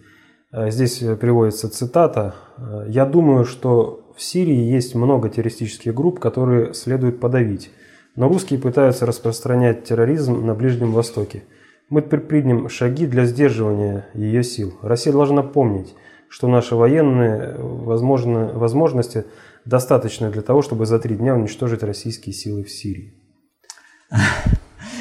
Э, 0.52 0.70
здесь 0.70 0.98
приводится 0.98 1.70
цитата. 1.70 2.34
«Э, 2.58 2.84
«Я 2.88 3.06
думаю, 3.06 3.44
что 3.44 4.12
в 4.16 4.22
Сирии 4.22 4.72
есть 4.72 4.94
много 4.94 5.28
террористических 5.28 5.94
групп, 5.94 6.18
которые 6.18 6.74
следует 6.74 7.20
подавить, 7.20 7.70
но 8.16 8.28
русские 8.28 8.60
пытаются 8.60 9.06
распространять 9.06 9.84
терроризм 9.84 10.44
на 10.44 10.54
Ближнем 10.54 10.92
Востоке. 10.92 11.44
Мы 11.90 12.02
предпримем 12.02 12.68
шаги 12.68 13.04
для 13.04 13.24
сдерживания 13.24 14.06
ее 14.14 14.44
сил. 14.44 14.78
Россия 14.80 15.12
должна 15.12 15.42
помнить, 15.42 15.92
что 16.28 16.46
наши 16.46 16.76
военные 16.76 17.56
возможно, 17.58 18.52
возможности 18.54 19.24
достаточны 19.64 20.30
для 20.30 20.42
того, 20.42 20.62
чтобы 20.62 20.86
за 20.86 21.00
три 21.00 21.16
дня 21.16 21.34
уничтожить 21.34 21.82
российские 21.82 22.32
силы 22.32 22.62
в 22.62 22.70
Сирии. 22.70 23.14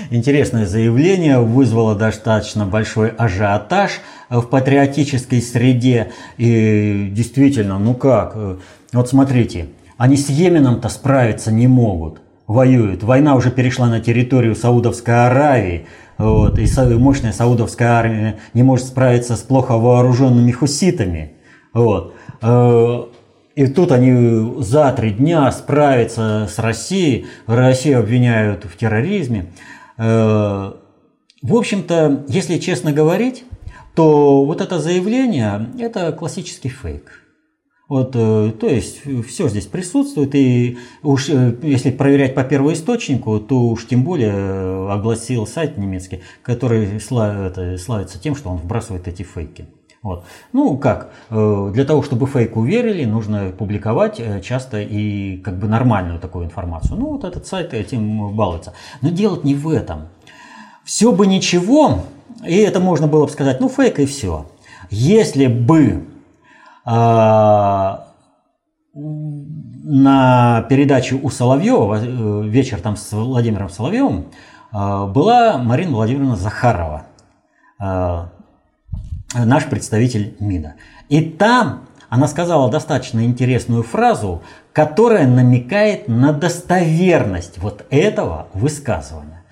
Интересное 0.09 0.65
заявление 0.65 1.39
вызвало 1.39 1.95
достаточно 1.95 2.65
большой 2.65 3.09
ажиотаж 3.09 3.91
в 4.29 4.41
патриотической 4.47 5.43
среде. 5.43 6.11
И 6.37 7.09
действительно, 7.11 7.77
ну 7.77 7.93
как? 7.93 8.35
Вот 8.91 9.09
смотрите, 9.09 9.67
они 9.97 10.17
с 10.17 10.27
Йеменом-то 10.27 10.89
справиться 10.89 11.51
не 11.51 11.67
могут. 11.67 12.21
Воюют. 12.49 13.03
Война 13.03 13.35
уже 13.35 13.51
перешла 13.51 13.89
на 13.89 13.99
территорию 13.99 14.55
Саудовской 14.55 15.27
Аравии. 15.27 15.85
Вот, 16.17 16.57
и 16.57 16.67
мощная 16.97 17.31
саудовская 17.31 17.89
армия 17.89 18.39
не 18.55 18.63
может 18.63 18.87
справиться 18.87 19.35
с 19.35 19.41
плохо 19.41 19.77
вооруженными 19.77 20.49
хуситами. 20.49 21.33
Вот. 21.73 22.15
Э, 22.41 23.03
и 23.53 23.67
тут 23.67 23.91
они 23.91 24.63
за 24.63 24.91
три 24.93 25.11
дня 25.11 25.51
справятся 25.51 26.49
с 26.51 26.57
Россией, 26.57 27.27
Россию 27.45 27.99
обвиняют 27.99 28.65
в 28.65 28.75
терроризме. 28.77 29.45
Э, 29.99 30.73
в 31.43 31.55
общем-то, 31.55 32.25
если 32.29 32.57
честно 32.57 32.91
говорить, 32.91 33.43
то 33.93 34.43
вот 34.43 34.61
это 34.61 34.79
заявление– 34.79 35.67
это 35.79 36.11
классический 36.13 36.69
фейк. 36.69 37.28
Вот, 37.89 38.11
э, 38.13 38.51
то 38.51 38.67
есть 38.67 39.01
все 39.27 39.49
здесь 39.49 39.65
присутствует, 39.65 40.35
и 40.35 40.77
уж 41.01 41.27
э, 41.27 41.55
если 41.63 41.89
проверять 41.89 42.35
по 42.35 42.43
первоисточнику, 42.43 43.39
то 43.39 43.69
уж 43.69 43.87
тем 43.87 44.03
более 44.03 44.31
э, 44.31 44.89
огласил 44.91 45.47
сайт 45.47 45.75
немецкий, 45.79 46.21
который 46.43 46.99
славится 46.99 48.21
тем, 48.21 48.35
что 48.35 48.51
он 48.51 48.57
вбрасывает 48.57 49.07
эти 49.07 49.23
фейки. 49.23 49.65
Вот. 50.03 50.23
Ну 50.53 50.77
как, 50.77 51.11
для 51.29 51.83
того, 51.83 52.03
чтобы 52.03 52.25
фейк 52.25 52.55
уверили, 52.55 53.03
нужно 53.03 53.51
публиковать 53.51 54.21
часто 54.41 54.79
и 54.79 55.37
как 55.37 55.59
бы 55.59 55.67
нормальную 55.67 56.19
такую 56.19 56.45
информацию. 56.45 56.97
Ну 56.97 57.07
вот 57.07 57.25
этот 57.25 57.47
сайт 57.47 57.73
этим 57.73 58.33
балуется. 58.33 58.73
Но 59.01 59.09
делать 59.09 59.43
не 59.43 59.55
в 59.55 59.67
этом. 59.67 60.07
Все 60.85 61.11
бы 61.11 61.27
ничего, 61.27 62.05
и 62.47 62.55
это 62.55 62.79
можно 62.79 63.07
было 63.07 63.25
бы 63.25 63.31
сказать, 63.31 63.59
ну 63.59 63.67
фейк 63.67 63.99
и 63.99 64.05
все. 64.05 64.45
Если 64.89 65.47
бы 65.47 66.05
на 69.91 70.65
передаче 70.69 71.15
у 71.15 71.29
Соловьева, 71.29 71.99
э, 71.99 72.47
вечер 72.47 72.81
там 72.81 72.95
с 72.95 73.11
Владимиром 73.11 73.69
Соловьевым, 73.69 74.25
а, 74.71 75.05
была 75.07 75.57
Марина 75.57 75.91
Владимировна 75.93 76.35
Захарова, 76.35 77.05
а, 77.79 78.29
наш 79.33 79.65
представитель 79.65 80.35
МИДа. 80.39 80.75
И 81.09 81.21
там 81.21 81.87
она 82.09 82.27
сказала 82.27 82.71
достаточно 82.71 83.23
интересную 83.23 83.83
фразу, 83.83 84.41
которая 84.73 85.27
намекает 85.27 86.07
на 86.07 86.33
достоверность 86.33 87.57
вот 87.57 87.85
этого 87.89 88.47
высказывания. 88.53 89.43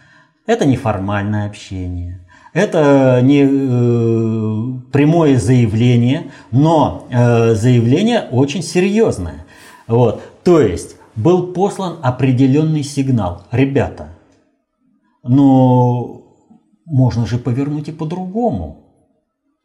Это 0.46 0.66
неформальное 0.66 1.48
общение, 1.48 2.27
это 2.54 3.20
не 3.24 3.44
э, 3.44 4.92
прямое 4.92 5.38
заявление, 5.38 6.32
но 6.52 7.08
э, 7.10 7.54
заявление 7.56 8.28
очень 8.32 8.64
серьезное. 8.64 9.46
Вот. 9.88 10.22
То 10.44 10.62
есть 10.62 10.96
был 11.16 11.54
послан 11.54 11.98
определенный 12.02 12.84
сигнал. 12.84 13.44
Ребята, 13.52 14.10
но 15.24 16.24
можно 16.86 17.26
же 17.26 17.38
повернуть 17.38 17.90
и 17.90 17.92
по-другому, 17.92 18.86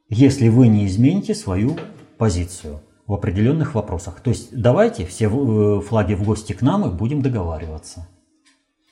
если 0.08 0.48
вы 0.48 0.68
не 0.68 0.86
измените 0.86 1.34
свою 1.34 1.76
позицию 2.18 2.80
в 3.06 3.14
определенных 3.14 3.74
вопросах. 3.74 4.20
То 4.20 4.30
есть 4.30 4.48
давайте 4.52 5.04
все 5.04 5.26
э, 5.26 5.80
флаги 5.80 6.14
в 6.14 6.24
гости 6.24 6.52
к 6.52 6.62
нам 6.62 6.88
и 6.88 6.94
будем 6.94 7.22
договариваться. 7.22 8.08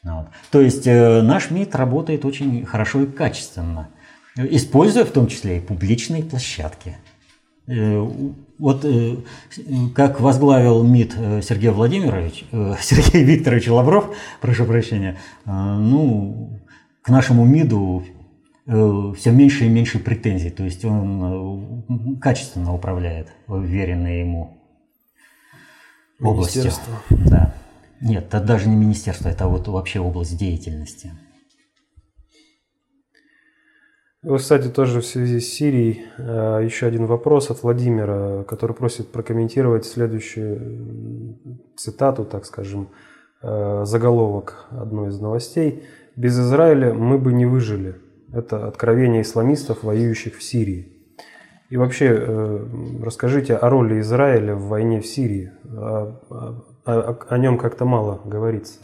Вот. 0.03 0.29
То 0.51 0.61
есть 0.61 0.87
э, 0.87 1.21
наш 1.23 1.51
МИД 1.51 1.75
работает 1.75 2.25
очень 2.25 2.65
хорошо 2.65 3.03
и 3.03 3.07
качественно, 3.07 3.91
используя 4.37 5.05
в 5.05 5.11
том 5.11 5.27
числе 5.27 5.59
и 5.59 5.61
публичные 5.61 6.23
площадки. 6.23 6.97
Э, 7.67 8.09
вот 8.59 8.85
э, 8.85 9.17
как 9.95 10.21
возглавил 10.21 10.83
МИД 10.85 11.45
Сергей 11.45 11.71
Владимирович, 11.71 12.45
Сергей 12.81 13.25
Викторович 13.25 13.69
Лавров, 13.69 14.17
прошу 14.41 14.65
прощения, 14.65 15.19
ну, 15.45 16.61
к 17.03 17.11
нашему 17.11 17.45
МИДу 17.45 18.05
все 18.67 19.33
меньше 19.33 19.65
и 19.65 19.69
меньше 19.69 19.99
претензий. 19.99 20.51
То 20.51 20.63
есть 20.63 20.85
он 20.85 22.19
качественно 22.21 22.73
управляет 22.73 23.29
веренные 23.49 24.21
ему 24.21 24.57
областью. 26.21 26.71
Да. 27.11 27.55
Нет, 28.01 28.29
это 28.29 28.41
даже 28.41 28.69
не 28.69 28.77
министерство, 28.77 29.29
это 29.29 29.47
вот 29.47 29.69
вообще 29.69 30.01
область 30.01 30.39
деятельности. 30.39 31.13
Вот, 34.23 34.41
кстати, 34.41 34.69
тоже 34.69 35.01
в 35.01 35.07
связи 35.07 35.41
с 35.41 35.53
Сирией 35.53 36.05
э, 36.19 36.61
еще 36.65 36.87
один 36.87 37.07
вопрос 37.07 37.51
от 37.51 37.63
Владимира, 37.63 38.45
который 38.45 38.77
просит 38.77 39.11
прокомментировать 39.11 39.87
следующую 39.87 41.39
цитату, 41.77 42.27
так 42.27 42.45
скажем, 42.45 42.91
э, 43.43 43.85
заголовок 43.85 44.67
одной 44.71 45.09
из 45.09 45.19
новостей. 45.21 45.85
«Без 46.17 46.39
Израиля 46.39 46.93
мы 46.93 47.19
бы 47.19 47.33
не 47.33 47.47
выжили». 47.47 47.97
Это 48.31 48.67
откровение 48.69 49.23
исламистов, 49.23 49.83
воюющих 49.83 50.37
в 50.37 50.43
Сирии. 50.43 50.93
И 51.71 51.79
вообще, 51.79 52.09
э, 52.11 52.67
расскажите 53.03 53.57
о 53.57 53.71
роли 53.71 54.01
Израиля 54.01 54.55
в 54.55 54.69
войне 54.69 55.01
в 55.01 55.07
Сирии. 55.07 55.51
О, 56.85 57.19
о 57.29 57.39
нем 57.39 57.59
как-то 57.59 57.85
мало 57.85 58.21
говорится. 58.25 58.79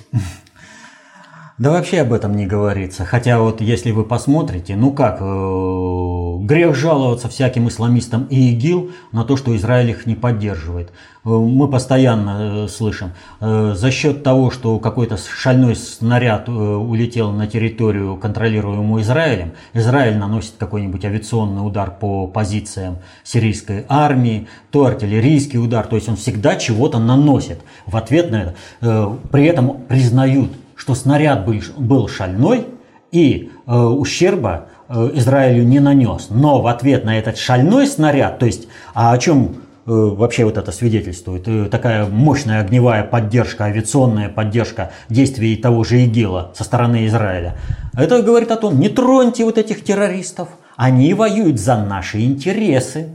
Да 1.58 1.70
вообще 1.70 2.02
об 2.02 2.12
этом 2.12 2.36
не 2.36 2.44
говорится. 2.44 3.06
Хотя 3.06 3.40
вот 3.40 3.62
если 3.62 3.90
вы 3.90 4.04
посмотрите, 4.04 4.76
ну 4.76 4.92
как, 4.92 5.22
э, 5.22 6.36
грех 6.44 6.76
жаловаться 6.76 7.30
всяким 7.30 7.68
исламистам 7.68 8.26
и 8.28 8.50
ИГИЛ 8.50 8.90
на 9.12 9.25
то, 9.25 9.38
что 9.38 9.56
Израиль 9.56 9.88
их 9.88 10.04
не 10.04 10.14
поддерживает. 10.16 10.90
Э, 11.25 11.30
мы 11.30 11.66
постоянно 11.68 12.66
э, 12.66 12.68
слышим, 12.68 13.12
за 13.40 13.90
счет 13.90 14.22
того, 14.22 14.50
что 14.50 14.78
какой-то 14.78 15.16
шальной 15.16 15.76
снаряд 15.76 16.46
улетел 16.46 17.32
на 17.32 17.46
территорию, 17.46 18.16
контролируемую 18.16 19.02
Израилем, 19.02 19.52
Израиль 19.72 20.18
наносит 20.18 20.56
какой-нибудь 20.58 21.06
авиационный 21.06 21.66
удар 21.66 21.90
по 21.90 22.26
позициям 22.26 22.98
сирийской 23.25 23.86
армии, 23.88 24.46
то 24.70 24.84
артиллерийский 24.84 25.58
удар, 25.58 25.86
то 25.86 25.96
есть 25.96 26.08
он 26.10 26.16
всегда 26.16 26.56
чего-то 26.56 26.98
наносит 26.98 27.60
в 27.86 27.96
ответ 27.96 28.30
на 28.30 28.54
это. 28.80 29.18
При 29.30 29.46
этом 29.46 29.78
признают 29.88 30.50
что 30.76 30.95
снаряд 30.95 31.45
был, 31.45 31.61
был 31.76 32.09
шальной 32.09 32.66
и 33.11 33.50
э, 33.66 33.76
ущерба 33.76 34.68
э, 34.88 35.11
Израилю 35.14 35.64
не 35.64 35.80
нанес. 35.80 36.28
Но 36.30 36.61
в 36.61 36.66
ответ 36.66 37.04
на 37.04 37.18
этот 37.18 37.38
шальной 37.38 37.87
снаряд, 37.87 38.38
то 38.38 38.47
есть, 38.47 38.68
а 38.95 39.12
о 39.12 39.18
чем 39.18 39.56
э, 39.87 39.90
вообще 39.90 40.45
вот 40.45 40.59
это 40.59 40.71
свидетельствует? 40.73 41.49
Э, 41.49 41.67
такая 41.71 42.06
мощная 42.06 42.60
огневая 42.60 43.04
поддержка, 43.04 43.65
авиационная 43.65 44.28
поддержка 44.28 44.93
действий 45.08 45.56
того 45.56 45.82
же 45.82 46.02
ИГИЛа 46.02 46.52
со 46.54 46.65
стороны 46.65 47.06
Израиля. 47.06 47.56
Это 47.95 48.23
говорит 48.23 48.50
о 48.50 48.56
том, 48.56 48.78
не 48.78 48.89
троньте 48.89 49.45
вот 49.45 49.58
этих 49.58 49.82
террористов, 49.82 50.49
они 50.76 51.15
воюют 51.15 51.58
за 51.58 51.82
наши 51.82 52.21
интересы. 52.21 53.08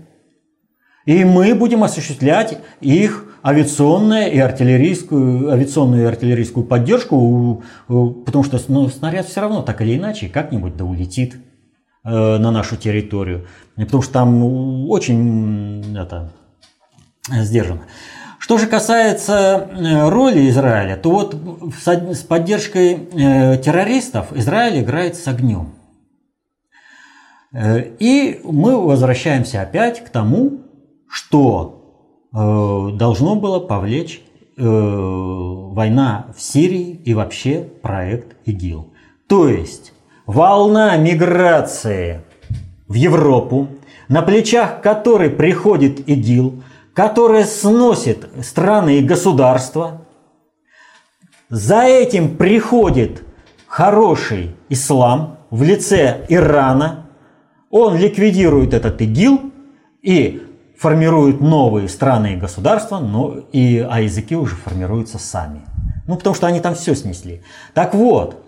И 1.06 1.24
мы 1.26 1.56
будем 1.56 1.84
осуществлять 1.84 2.60
их 2.80 3.26
авиационную 3.44 4.32
и 4.32 4.38
артиллерийскую, 4.38 5.52
авиационную 5.52 6.04
и 6.04 6.06
артиллерийскую 6.06 6.66
поддержку, 6.66 7.64
потому 7.88 8.44
что 8.44 8.60
ну, 8.68 8.88
снаряд 8.90 9.28
все 9.28 9.42
равно 9.42 9.62
так 9.62 9.82
или 9.82 9.98
иначе 9.98 10.30
как-нибудь 10.30 10.78
да 10.78 10.86
улетит 10.86 11.36
э, 12.04 12.10
на 12.10 12.52
нашу 12.52 12.78
территорию. 12.78 13.48
Потому 13.76 14.04
что 14.04 14.14
там 14.14 14.90
очень 14.90 15.96
это, 15.98 16.32
сдержано. 17.28 17.82
Что 18.38 18.58
же 18.58 18.68
касается 18.68 19.70
э, 19.72 20.10
роли 20.10 20.50
Израиля, 20.50 20.98
то 20.98 21.10
вот 21.12 21.36
с 21.84 22.20
поддержкой 22.20 22.94
э, 22.94 23.58
террористов 23.58 24.34
Израиль 24.34 24.82
играет 24.82 25.16
с 25.16 25.28
огнем. 25.28 25.74
И 27.54 28.40
мы 28.46 28.82
возвращаемся 28.82 29.62
опять 29.62 30.06
к 30.06 30.08
тому, 30.08 30.62
что 31.10 31.81
должно 32.32 33.36
было 33.36 33.60
повлечь 33.60 34.22
э, 34.58 34.64
война 34.64 36.28
в 36.36 36.42
Сирии 36.42 37.02
и 37.04 37.14
вообще 37.14 37.68
проект 37.82 38.36
ИГИЛ. 38.46 38.88
То 39.28 39.50
есть 39.50 39.94
волна 40.26 40.96
миграции 40.98 42.22
в 42.88 42.94
Европу, 42.94 43.68
на 44.08 44.22
плечах 44.22 44.82
которой 44.82 45.30
приходит 45.30 46.08
ИГИЛ, 46.08 46.64
которая 46.94 47.46
сносит 47.46 48.30
страны 48.44 49.00
и 49.00 49.04
государства. 49.04 50.06
За 51.50 51.84
этим 51.84 52.38
приходит 52.38 53.24
хороший 53.68 54.56
ислам 54.70 55.38
в 55.50 55.64
лице 55.64 56.26
Ирана. 56.30 57.08
Он 57.70 57.98
ликвидирует 57.98 58.74
этот 58.74 59.02
ИГИЛ 59.02 59.52
и 60.02 60.44
формируют 60.82 61.42
новые 61.42 61.88
страны 61.88 62.34
и 62.34 62.38
государства, 62.38 62.98
но 62.98 63.36
и, 63.52 63.86
а 63.88 64.02
языки 64.02 64.36
уже 64.36 64.56
формируются 64.56 65.20
сами. 65.20 65.62
Ну, 66.08 66.18
потому 66.18 66.34
что 66.34 66.48
они 66.48 66.60
там 66.60 66.74
все 66.74 66.96
снесли. 66.96 67.44
Так 67.76 67.94
вот, 67.94 68.44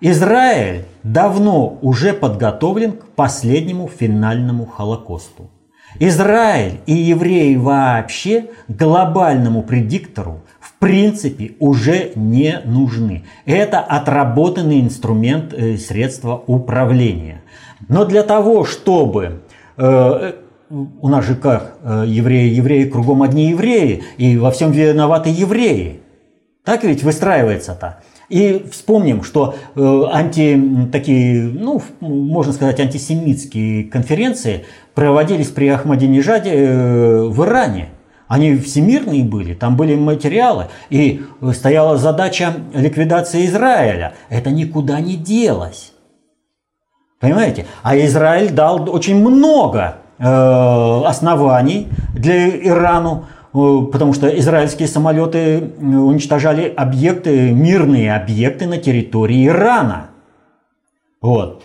Израиль 0.00 0.86
давно 1.02 1.78
уже 1.82 2.14
подготовлен 2.14 2.92
к 2.92 3.04
последнему 3.08 3.86
финальному 3.86 4.64
Холокосту. 4.64 5.50
Израиль 6.00 6.80
и 6.86 6.94
евреи 6.94 7.56
вообще 7.56 8.46
глобальному 8.68 9.62
предиктору 9.62 10.40
в 10.58 10.72
принципе 10.78 11.52
уже 11.60 12.12
не 12.14 12.62
нужны. 12.64 13.24
Это 13.44 13.80
отработанный 13.80 14.80
инструмент 14.80 15.52
э, 15.52 15.76
средства 15.76 16.42
управления. 16.46 17.42
Но 17.88 18.06
для 18.06 18.22
того, 18.22 18.64
чтобы 18.64 19.42
э, 19.76 20.32
у 20.72 21.08
нас 21.08 21.26
же 21.26 21.34
как, 21.34 21.76
э, 21.82 22.04
евреи, 22.06 22.54
евреи, 22.54 22.88
кругом 22.88 23.22
одни 23.22 23.50
евреи, 23.50 24.04
и 24.16 24.38
во 24.38 24.50
всем 24.50 24.72
виноваты 24.72 25.28
евреи. 25.28 26.00
Так 26.64 26.84
ведь 26.84 27.02
выстраивается-то. 27.02 27.98
И 28.30 28.64
вспомним, 28.70 29.22
что 29.22 29.54
э, 29.74 30.02
анти, 30.10 30.88
такие, 30.90 31.42
ну, 31.42 31.82
можно 32.00 32.54
сказать, 32.54 32.80
антисемитские 32.80 33.84
конференции 33.84 34.64
проводились 34.94 35.48
при 35.48 35.68
Ахмадинежаде 35.68 36.52
э, 36.54 37.22
в 37.24 37.44
Иране. 37.44 37.90
Они 38.26 38.56
всемирные 38.56 39.24
были, 39.24 39.52
там 39.52 39.76
были 39.76 39.94
материалы, 39.94 40.68
и 40.88 41.20
стояла 41.52 41.98
задача 41.98 42.54
ликвидации 42.72 43.44
Израиля. 43.44 44.14
Это 44.30 44.50
никуда 44.50 45.00
не 45.00 45.16
делось. 45.16 45.92
Понимаете? 47.20 47.66
А 47.82 47.94
Израиль 47.98 48.50
дал 48.50 48.88
очень 48.88 49.16
много 49.16 49.98
оснований 50.22 51.88
для 52.14 52.48
Ирану, 52.48 53.26
э, 53.52 53.78
потому 53.90 54.12
что 54.12 54.28
израильские 54.38 54.86
самолеты 54.86 55.72
уничтожали 55.80 56.72
объекты, 56.74 57.50
мирные 57.50 58.14
объекты 58.14 58.66
на 58.66 58.78
территории 58.78 59.48
Ирана. 59.48 60.10
Вот. 61.20 61.64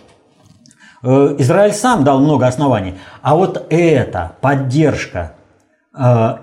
Э, 1.04 1.36
Израиль 1.38 1.72
сам 1.72 2.02
дал 2.02 2.18
много 2.20 2.48
оснований. 2.48 2.94
А 3.22 3.36
вот 3.36 3.66
эта 3.70 4.32
поддержка 4.40 5.34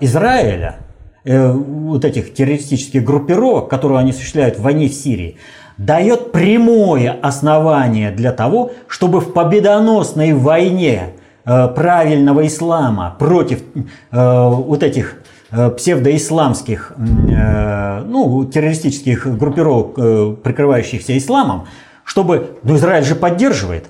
Израиля, 0.00 0.76
вот 1.24 2.04
этих 2.04 2.34
террористических 2.34 3.02
группировок, 3.02 3.70
которые 3.70 4.00
они 4.00 4.10
осуществляют 4.10 4.58
в 4.58 4.62
войне 4.62 4.88
в 4.88 4.92
Сирии, 4.92 5.38
дает 5.78 6.30
прямое 6.30 7.16
основание 7.22 8.10
для 8.10 8.32
того, 8.32 8.72
чтобы 8.86 9.20
в 9.20 9.32
победоносной 9.32 10.34
войне 10.34 11.04
Э, 11.04 11.15
правильного 11.46 12.46
ислама 12.46 13.16
против 13.18 13.62
э, 13.62 14.48
вот 14.48 14.82
этих 14.82 15.16
э, 15.50 15.70
псевдоисламских, 15.70 16.92
ну, 16.96 18.44
террористических 18.44 19.38
группировок, 19.38 20.42
прикрывающихся 20.42 21.16
исламом, 21.16 21.66
чтобы, 22.04 22.58
ну, 22.62 22.76
Израиль 22.76 23.04
же 23.04 23.14
поддерживает. 23.14 23.86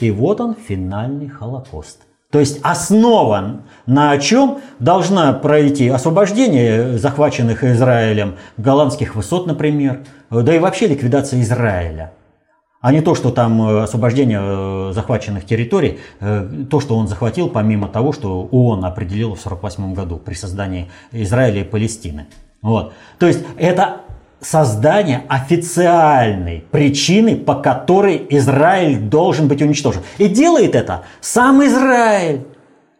И 0.00 0.10
вот 0.10 0.40
он, 0.40 0.56
финальный 0.68 1.28
Холокост. 1.28 2.00
То 2.30 2.40
есть 2.40 2.58
основан 2.62 3.62
на 3.86 4.18
чем 4.18 4.58
должна 4.78 5.32
пройти 5.32 5.88
освобождение 5.88 6.98
захваченных 6.98 7.64
Израилем 7.64 8.34
голландских 8.56 9.14
высот, 9.14 9.46
например, 9.46 10.00
да 10.30 10.54
и 10.54 10.58
вообще 10.58 10.88
ликвидация 10.88 11.40
Израиля. 11.40 12.12
А 12.80 12.92
не 12.92 13.00
то, 13.00 13.14
что 13.14 13.30
там 13.30 13.60
э, 13.62 13.82
освобождение 13.82 14.40
э, 14.40 14.92
захваченных 14.92 15.46
территорий, 15.46 15.98
э, 16.20 16.66
то, 16.70 16.80
что 16.80 16.96
он 16.96 17.08
захватил, 17.08 17.48
помимо 17.48 17.88
того, 17.88 18.12
что 18.12 18.48
ООН 18.50 18.84
определил 18.84 19.34
в 19.34 19.44
1948 19.44 19.94
году 19.94 20.18
при 20.18 20.34
создании 20.34 20.90
Израиля 21.10 21.62
и 21.62 21.64
Палестины. 21.64 22.26
Вот. 22.62 22.92
То 23.18 23.26
есть 23.26 23.40
это 23.56 24.02
создание 24.40 25.24
официальной 25.28 26.64
причины, 26.70 27.36
по 27.36 27.54
которой 27.54 28.26
Израиль 28.30 28.98
должен 28.98 29.48
быть 29.48 29.62
уничтожен. 29.62 30.02
И 30.18 30.28
делает 30.28 30.74
это 30.74 31.04
сам 31.20 31.64
Израиль. 31.64 32.46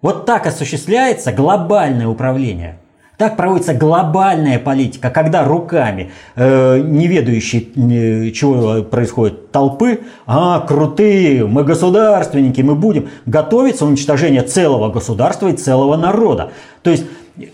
Вот 0.01 0.25
так 0.25 0.47
осуществляется 0.47 1.33
глобальное 1.33 2.09
управление. 2.09 2.79
Так 3.17 3.37
проводится 3.39 3.73
глобальная 3.73 4.59
политика, 4.59 5.09
когда 5.09 5.43
руками 5.43 6.11
э, 6.35 6.81
неведающей, 6.81 7.73
э, 7.75 8.31
чего 8.33 8.83
происходит, 8.83 9.51
толпы, 9.53 10.01
а, 10.27 10.61
крутые, 10.61 11.47
мы 11.47 11.65
государственники, 11.65 12.61
мы 12.61 12.75
будем 12.75 13.09
готовиться 13.25 13.87
уничтожение 13.87 14.43
целого 14.43 14.91
государства 14.91 15.49
и 15.49 15.55
целого 15.55 15.97
народа. 15.97 16.51
То 16.83 16.91
есть 16.91 17.07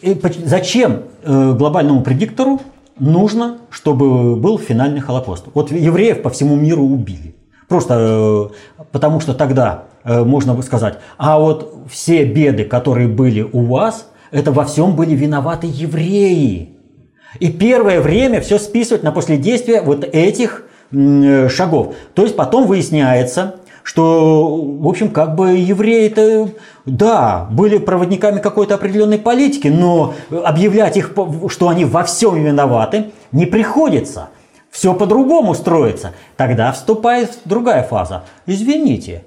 э, 0.03 0.17
зачем 0.45 1.05
э, 1.23 1.53
глобальному 1.53 2.03
предиктору 2.03 2.61
нужно, 2.99 3.59
чтобы 3.71 4.35
был 4.35 4.59
финальный 4.59 5.01
Холокост? 5.01 5.45
Вот 5.55 5.71
евреев 5.71 6.23
по 6.23 6.31
всему 6.31 6.57
миру 6.57 6.83
убили. 6.83 7.37
Просто 7.69 8.51
э, 8.79 8.85
потому 8.91 9.21
что 9.21 9.33
тогда 9.33 9.85
э, 10.03 10.25
можно 10.25 10.61
сказать, 10.63 10.99
а 11.19 11.39
вот 11.39 11.87
все 11.89 12.25
беды, 12.25 12.65
которые 12.65 13.07
были 13.07 13.43
у 13.43 13.63
вас, 13.67 14.09
это 14.33 14.51
во 14.51 14.65
всем 14.65 14.97
были 14.97 15.15
виноваты 15.15 15.69
евреи. 15.71 16.71
И 17.39 17.51
первое 17.51 18.01
время 18.01 18.41
все 18.41 18.59
списывать 18.59 19.03
на 19.03 19.13
последействие 19.13 19.83
вот 19.83 20.05
этих 20.05 20.65
э, 20.91 21.49
шагов. 21.49 21.95
То 22.15 22.23
есть 22.23 22.35
потом 22.37 22.67
выясняется, 22.67 23.57
что, 23.83 24.57
в 24.57 24.89
общем, 24.89 25.11
как 25.11 25.35
бы 25.35 25.51
евреи-то, 25.51 26.51
да, 26.87 27.49
были 27.51 27.79
проводниками 27.79 28.41
какой-то 28.41 28.75
определенной 28.75 29.19
политики, 29.19 29.69
но 29.69 30.15
объявлять 30.31 30.97
их, 30.97 31.15
что 31.49 31.69
они 31.69 31.85
во 31.85 32.05
всем 32.05 32.43
виноваты, 32.43 33.11
не 33.33 33.47
приходится. 33.47 34.29
Все 34.71 34.95
по-другому 34.95 35.55
строится. 35.55 36.13
Тогда 36.37 36.73
вступает 36.73 37.39
другая 37.45 37.83
фаза. 37.83 38.25
Извините, 38.47 39.25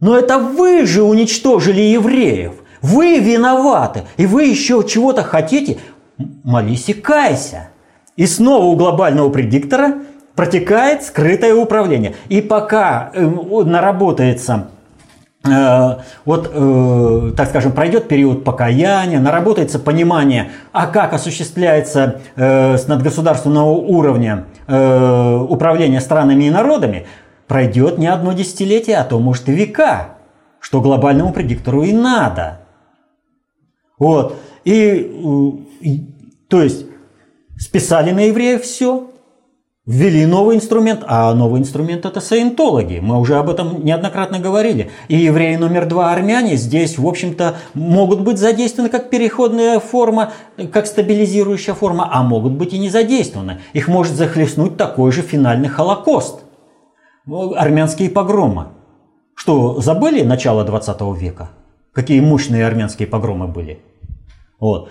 но 0.00 0.18
это 0.18 0.38
вы 0.38 0.84
же 0.84 1.02
уничтожили 1.02 1.80
евреев. 1.80 2.63
Вы 2.84 3.18
виноваты. 3.18 4.02
И 4.18 4.26
вы 4.26 4.44
еще 4.44 4.84
чего-то 4.86 5.22
хотите. 5.22 5.78
Молись 6.42 6.90
и 6.90 6.92
кайся. 6.92 7.70
И 8.14 8.26
снова 8.26 8.66
у 8.66 8.76
глобального 8.76 9.30
предиктора 9.30 9.94
протекает 10.36 11.02
скрытое 11.02 11.54
управление. 11.54 12.14
И 12.28 12.42
пока 12.42 13.10
э, 13.14 13.24
наработается 13.24 14.68
э, 15.46 15.96
вот, 16.26 16.50
э, 16.52 17.32
так 17.34 17.48
скажем, 17.48 17.72
пройдет 17.72 18.06
период 18.06 18.44
покаяния, 18.44 19.18
наработается 19.18 19.78
понимание, 19.78 20.50
а 20.72 20.86
как 20.86 21.14
осуществляется 21.14 22.20
э, 22.36 22.76
с 22.76 22.86
надгосударственного 22.86 23.70
уровня 23.70 24.44
э, 24.66 25.36
управление 25.48 26.02
странами 26.02 26.44
и 26.44 26.50
народами, 26.50 27.06
пройдет 27.48 27.96
не 27.96 28.08
одно 28.08 28.34
десятилетие, 28.34 28.98
а 28.98 29.04
то, 29.04 29.18
может, 29.20 29.48
и 29.48 29.52
века, 29.52 30.08
что 30.60 30.82
глобальному 30.82 31.32
предиктору 31.32 31.82
и 31.82 31.94
надо. 31.94 32.58
Вот. 33.98 34.36
И, 34.64 35.10
и 35.80 36.00
то 36.48 36.62
есть, 36.62 36.86
списали 37.58 38.10
на 38.10 38.26
евреев 38.26 38.62
все, 38.62 39.10
ввели 39.86 40.24
новый 40.24 40.56
инструмент, 40.56 41.02
а 41.06 41.34
новый 41.34 41.60
инструмент 41.60 42.06
это 42.06 42.20
саентологи. 42.20 43.00
Мы 43.00 43.18
уже 43.18 43.36
об 43.36 43.50
этом 43.50 43.84
неоднократно 43.84 44.38
говорили. 44.38 44.90
И 45.08 45.16
евреи 45.16 45.56
номер 45.56 45.86
два 45.86 46.12
армяне 46.12 46.56
здесь, 46.56 46.98
в 46.98 47.06
общем-то, 47.06 47.56
могут 47.74 48.20
быть 48.20 48.38
задействованы 48.38 48.88
как 48.88 49.10
переходная 49.10 49.80
форма, 49.80 50.32
как 50.72 50.86
стабилизирующая 50.86 51.74
форма, 51.74 52.08
а 52.10 52.22
могут 52.22 52.52
быть 52.52 52.72
и 52.72 52.78
не 52.78 52.88
задействованы. 52.88 53.60
Их 53.74 53.88
может 53.88 54.14
захлестнуть 54.14 54.76
такой 54.76 55.12
же 55.12 55.22
финальный 55.22 55.68
Холокост 55.68 56.40
армянские 57.26 58.10
погромы. 58.10 58.68
Что, 59.34 59.80
забыли 59.80 60.22
начало 60.22 60.64
20 60.64 61.00
века? 61.18 61.50
Какие 61.94 62.20
мощные 62.20 62.66
армянские 62.66 63.08
погромы 63.08 63.48
были? 63.48 63.78
Вот. 64.60 64.90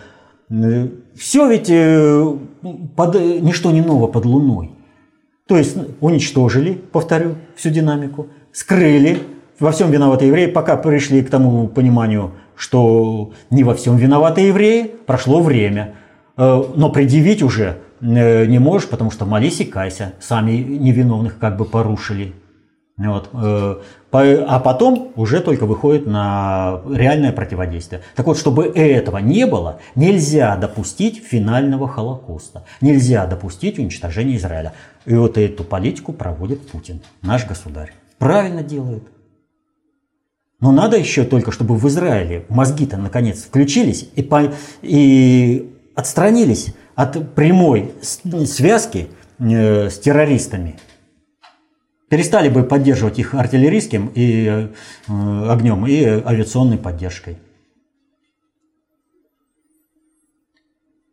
Все 1.15 1.49
ведь 1.49 1.69
э, 1.69 2.37
под, 2.95 3.15
ничто 3.15 3.71
не 3.71 3.81
ново 3.81 4.07
под 4.07 4.25
луной. 4.25 4.71
То 5.47 5.57
есть 5.57 5.77
уничтожили, 5.99 6.73
повторю, 6.73 7.35
всю 7.55 7.69
динамику, 7.69 8.27
скрыли, 8.51 9.19
во 9.59 9.71
всем 9.71 9.91
виноваты 9.91 10.25
евреи, 10.25 10.47
пока 10.47 10.77
пришли 10.77 11.21
к 11.21 11.29
тому 11.29 11.67
пониманию, 11.67 12.31
что 12.55 13.33
не 13.49 13.63
во 13.63 13.75
всем 13.75 13.97
виноваты 13.97 14.41
евреи, 14.41 14.91
прошло 15.05 15.41
время. 15.41 15.95
Э, 16.37 16.63
но 16.75 16.89
предъявить 16.89 17.43
уже 17.43 17.77
Э, 18.03 18.45
не 18.45 18.59
можешь, 18.59 18.89
потому 18.89 19.11
что 19.11 19.25
молись 19.25 19.61
и 19.61 19.65
кайся. 19.65 20.13
Сами 20.19 20.51
невиновных 20.51 21.39
как 21.39 21.57
бы 21.57 21.65
порушили. 21.65 22.33
Вот. 22.97 23.29
Э, 23.33 23.77
а 24.11 24.59
потом 24.59 25.11
уже 25.15 25.41
только 25.41 25.65
выходит 25.65 26.05
на 26.05 26.81
реальное 26.87 27.31
противодействие. 27.31 28.01
Так 28.15 28.27
вот, 28.27 28.37
чтобы 28.37 28.65
этого 28.65 29.17
не 29.17 29.47
было, 29.47 29.79
нельзя 29.95 30.55
допустить 30.55 31.23
финального 31.23 31.87
Холокоста. 31.87 32.65
Нельзя 32.81 33.25
допустить 33.25 33.79
уничтожения 33.79 34.35
Израиля. 34.35 34.73
И 35.05 35.15
вот 35.15 35.37
эту 35.39 35.63
политику 35.63 36.13
проводит 36.13 36.67
Путин, 36.67 37.01
наш 37.23 37.47
государь. 37.47 37.93
Правильно 38.19 38.61
делает. 38.61 39.03
Но 40.59 40.71
надо 40.71 40.95
еще 40.95 41.23
только, 41.23 41.51
чтобы 41.51 41.75
в 41.75 41.85
Израиле 41.87 42.45
мозги-то 42.47 42.97
наконец 42.97 43.43
включились 43.43 44.07
и, 44.15 44.21
по, 44.21 44.53
и 44.81 45.75
отстранились 45.95 46.73
от 46.95 47.33
прямой 47.33 47.91
связки 48.01 49.09
э, 49.39 49.89
с 49.89 49.99
террористами, 49.99 50.79
перестали 52.13 52.47
бы 52.47 52.61
поддерживать 52.61 53.17
их 53.17 53.33
артиллерийским 53.33 54.11
и 54.13 54.45
э, 54.45 54.67
огнем 55.49 55.87
и 55.87 56.05
авиационной 56.05 56.77
поддержкой. 56.77 57.39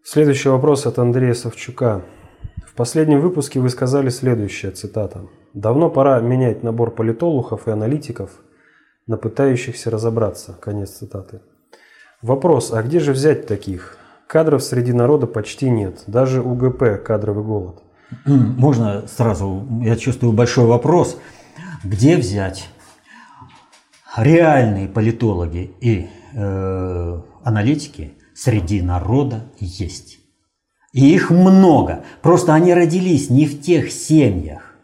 Следующий 0.05 0.51
вопрос 0.51 0.85
от 0.85 0.99
Андрея 0.99 1.33
Савчука. 1.33 2.03
В 2.67 2.75
последнем 2.75 3.23
выпуске 3.23 3.61
вы 3.61 3.71
сказали 3.71 4.11
следующее, 4.11 4.73
цитата. 4.73 5.23
«Давно 5.55 5.89
пора 5.89 6.21
менять 6.21 6.63
набор 6.63 6.95
политологов 6.95 7.67
и 7.67 7.71
аналитиков 7.71 8.33
на 9.07 9.17
пытающихся 9.17 9.91
разобраться». 9.91 10.53
Конец 10.61 10.91
цитаты. 10.91 11.41
Вопрос, 12.21 12.75
а 12.75 12.83
где 12.83 13.01
же 13.01 13.15
взять 13.15 13.47
таких? 13.47 13.97
Кадров 14.27 14.63
среди 14.63 14.93
народа 14.93 15.27
почти 15.27 15.71
нет. 15.71 16.05
Даже 16.07 16.43
у 16.43 16.55
ГП 16.55 17.03
кадровый 17.03 17.43
голод. 17.43 17.83
Можно 18.25 19.07
сразу, 19.07 19.67
я 19.83 19.97
чувствую 19.97 20.33
большой 20.33 20.67
вопрос. 20.67 21.19
Где 21.83 22.17
взять 22.17 22.69
реальные 24.17 24.89
политологи 24.89 25.73
и 25.81 26.09
э, 26.35 27.21
аналитики 27.43 28.13
среди 28.35 28.83
народа 28.83 29.45
есть. 29.59 30.19
И 30.93 31.15
их 31.15 31.31
много. 31.31 32.05
Просто 32.21 32.53
они 32.55 32.75
родились 32.75 33.31
не 33.31 33.47
в 33.47 33.63
тех 33.63 33.91
семьях. 33.91 34.75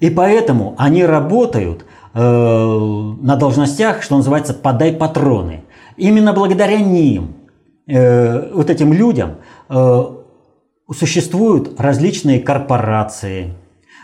И 0.00 0.10
поэтому 0.10 0.74
они 0.78 1.04
работают 1.04 1.84
э, 2.14 2.18
на 2.18 3.36
должностях, 3.36 4.02
что 4.02 4.16
называется, 4.16 4.54
подай 4.54 4.92
патроны. 4.92 5.64
Именно 5.96 6.32
благодаря 6.32 6.80
ним 6.80 7.44
Э, 7.86 8.50
вот 8.54 8.70
этим 8.70 8.94
людям 8.94 9.36
э, 9.68 10.04
существуют 10.92 11.80
различные 11.80 12.40
корпорации, 12.40 13.54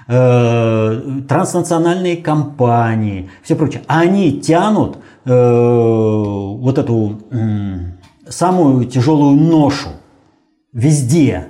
э, 0.09 1.21
транснациональные 1.29 2.17
компании, 2.17 3.31
все 3.43 3.57
прочее. 3.57 3.83
Они 3.87 4.41
тянут 4.41 4.99
вот 5.23 6.79
эту 6.79 7.21
самую 8.27 8.87
тяжелую 8.87 9.37
ношу 9.37 9.91
везде. 10.73 11.49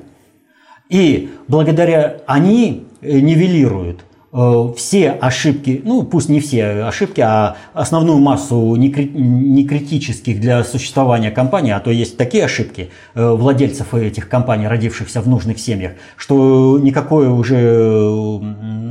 И 0.89 1.31
благодаря 1.47 2.17
они 2.27 2.89
нивелируют 3.01 4.01
Э, 4.01 4.10
все 4.33 5.11
ошибки, 5.11 5.83
ну 5.85 6.05
пусть 6.05 6.29
не 6.29 6.39
все 6.39 6.85
ошибки, 6.85 7.21
а 7.21 7.57
основную 7.73 8.21
массу 8.21 8.77
некритических 8.77 10.41
для 10.41 10.63
существования 10.63 11.33
компаний, 11.33 11.73
а 11.73 11.81
то 11.81 11.91
есть 11.91 12.17
такие 12.17 12.45
ошибки 12.45 12.91
э, 13.15 13.29
владельцев 13.29 13.93
этих 13.93 14.29
компаний, 14.29 14.69
родившихся 14.69 15.21
в 15.21 15.29
нужных 15.29 15.59
семьях, 15.59 15.93
что 16.17 16.79
никакой 16.81 17.27
уже 17.27 18.39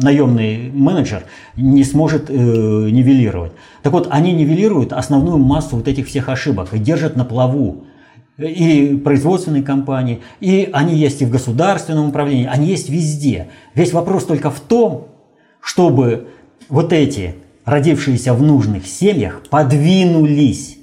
наемный 0.01 0.71
менеджер 0.73 1.23
не 1.55 1.85
сможет 1.85 2.29
э, 2.29 2.33
нивелировать. 2.33 3.53
Так 3.81 3.93
вот, 3.93 4.09
они 4.11 4.33
нивелируют 4.33 4.91
основную 4.91 5.37
массу 5.37 5.77
вот 5.77 5.87
этих 5.87 6.07
всех 6.07 6.27
ошибок 6.27 6.73
и 6.73 6.79
держат 6.79 7.15
на 7.15 7.23
плаву 7.23 7.85
и 8.37 8.99
производственные 9.03 9.63
компании, 9.63 10.21
и 10.39 10.69
они 10.71 10.95
есть 10.95 11.21
и 11.21 11.25
в 11.25 11.29
государственном 11.29 12.09
управлении, 12.09 12.45
они 12.45 12.67
есть 12.67 12.89
везде. 12.89 13.47
Весь 13.73 13.93
вопрос 13.93 14.25
только 14.25 14.49
в 14.49 14.59
том, 14.59 15.08
чтобы 15.61 16.27
вот 16.69 16.93
эти 16.93 17.35
родившиеся 17.65 18.33
в 18.33 18.41
нужных 18.41 18.87
семьях 18.87 19.41
подвинулись. 19.49 20.77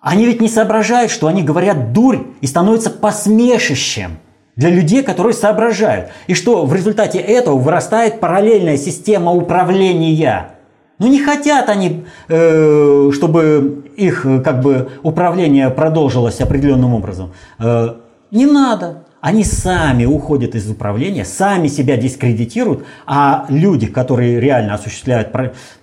Они 0.00 0.26
ведь 0.26 0.40
не 0.40 0.48
соображают, 0.48 1.12
что 1.12 1.28
они 1.28 1.42
говорят 1.42 1.92
дурь 1.92 2.18
и 2.40 2.46
становятся 2.46 2.90
посмешищем 2.90 4.18
для 4.56 4.68
людей, 4.68 5.02
которые 5.02 5.32
соображают. 5.32 6.10
И 6.26 6.34
что 6.34 6.66
в 6.66 6.74
результате 6.74 7.18
этого 7.18 7.56
вырастает 7.56 8.18
параллельная 8.18 8.76
система 8.76 9.32
управления. 9.32 10.56
Ну 10.98 11.06
не 11.06 11.20
хотят 11.20 11.68
они, 11.68 12.04
э, 12.28 13.10
чтобы 13.14 13.84
их 13.96 14.22
как 14.44 14.60
бы 14.60 14.90
управление 15.02 15.70
продолжилось 15.70 16.40
определенным 16.40 16.94
образом. 16.94 17.32
Э, 17.58 17.94
не 18.30 18.46
надо. 18.46 19.04
Они 19.22 19.44
сами 19.44 20.04
уходят 20.04 20.56
из 20.56 20.68
управления, 20.68 21.24
сами 21.24 21.68
себя 21.68 21.96
дискредитируют, 21.96 22.84
а 23.06 23.46
люди, 23.48 23.86
которые 23.86 24.40
реально 24.40 24.74
осуществляют 24.74 25.28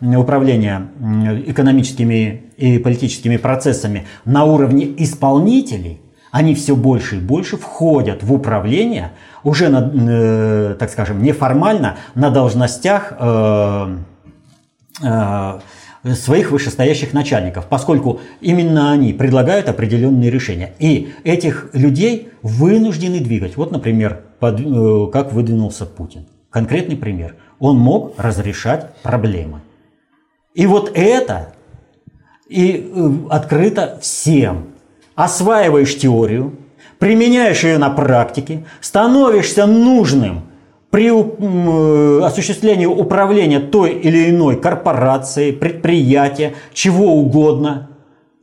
управление 0.02 0.90
экономическими 1.48 2.44
и 2.58 2.80
политическими 2.80 3.38
процессами 3.38 4.06
на 4.26 4.44
уровне 4.44 4.94
исполнителей, 4.98 6.02
они 6.32 6.54
все 6.54 6.76
больше 6.76 7.16
и 7.16 7.20
больше 7.22 7.56
входят 7.56 8.24
в 8.24 8.34
управление 8.34 9.14
уже, 9.46 9.70
на, 9.70 9.90
э, 9.90 10.76
так 10.78 10.90
скажем, 10.90 11.24
неформально 11.24 11.96
на 12.16 12.32
должностях 12.32 13.14
э, 13.18 13.98
э, 15.02 15.60
своих 16.04 16.52
вышестоящих 16.52 17.14
начальников, 17.14 17.68
поскольку 17.68 18.20
именно 18.42 18.92
они 18.92 19.14
предлагают 19.14 19.68
определенные 19.70 20.30
решения. 20.30 20.74
И 20.80 21.10
этих 21.24 21.70
людей 21.74 22.30
вынуждены 22.42 23.20
двигать. 23.20 23.58
Вот, 23.58 23.72
например, 23.72 24.22
под, 24.40 24.60
э, 24.62 25.12
как 25.12 25.34
выдвинулся 25.34 25.86
Путин. 25.86 26.26
Конкретный 26.50 26.96
пример. 26.96 27.36
Он 27.60 27.78
мог 27.78 28.14
разрешать 28.18 28.94
проблемы. 29.04 29.62
И 30.54 30.66
вот 30.66 30.92
это 30.96 31.54
и 32.48 32.92
э, 32.94 33.10
открыто 33.30 34.00
всем. 34.02 34.70
Осваиваешь 35.16 35.98
теорию, 35.98 36.56
применяешь 36.98 37.64
ее 37.64 37.78
на 37.78 37.90
практике, 37.90 38.66
становишься 38.80 39.66
нужным 39.66 40.49
при 40.92 41.10
э, 41.10 42.26
осуществлении 42.26 42.86
управления 42.86 43.60
той 43.60 43.92
или 43.92 44.30
иной 44.30 44.60
корпорацией, 44.60 45.54
предприятия, 45.54 46.56
чего 46.74 47.14
угодно, 47.14 47.92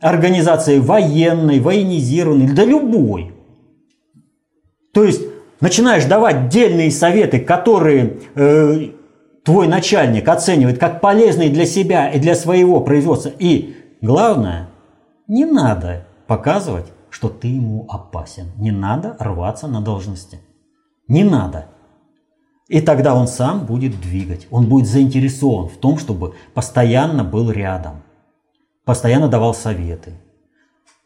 организации 0.01 0.79
военной, 0.79 1.61
военизированной, 1.61 2.55
да 2.55 2.65
любой. 2.65 3.33
То 4.93 5.05
есть 5.05 5.23
начинаешь 5.61 6.05
давать 6.05 6.49
дельные 6.49 6.91
советы, 6.91 7.41
которые 7.41 8.19
э, 8.35 8.89
твой 9.45 9.67
начальник 9.69 10.29
оценивает 10.29 10.79
как 10.79 11.01
полезные 11.01 11.51
для 11.51 11.67
себя 11.67 12.09
и 12.11 12.21
для 12.21 12.35
своего 12.35 12.81
производства. 12.81 13.33
И 13.39 13.77
главное, 14.01 14.69
не 15.27 15.45
надо 15.45 16.07
показывать, 16.27 16.87
что 17.11 17.29
ты 17.29 17.49
ему 17.49 17.87
опасен. 17.89 18.53
Не 18.59 18.71
надо 18.71 19.17
рваться 19.19 19.67
на 19.67 19.81
должности. 19.81 20.41
Не 21.09 21.25
надо. 21.25 21.67
И 22.69 22.81
тогда 22.81 23.15
он 23.15 23.29
сам 23.29 23.65
будет 23.65 24.01
двигать, 24.01 24.49
он 24.51 24.67
будет 24.67 24.89
заинтересован 24.89 25.69
в 25.69 25.77
том, 25.77 25.99
чтобы 25.99 26.35
постоянно 26.53 27.23
был 27.23 27.51
рядом, 27.51 28.03
постоянно 28.85 29.29
давал 29.29 29.55
советы. 29.55 30.15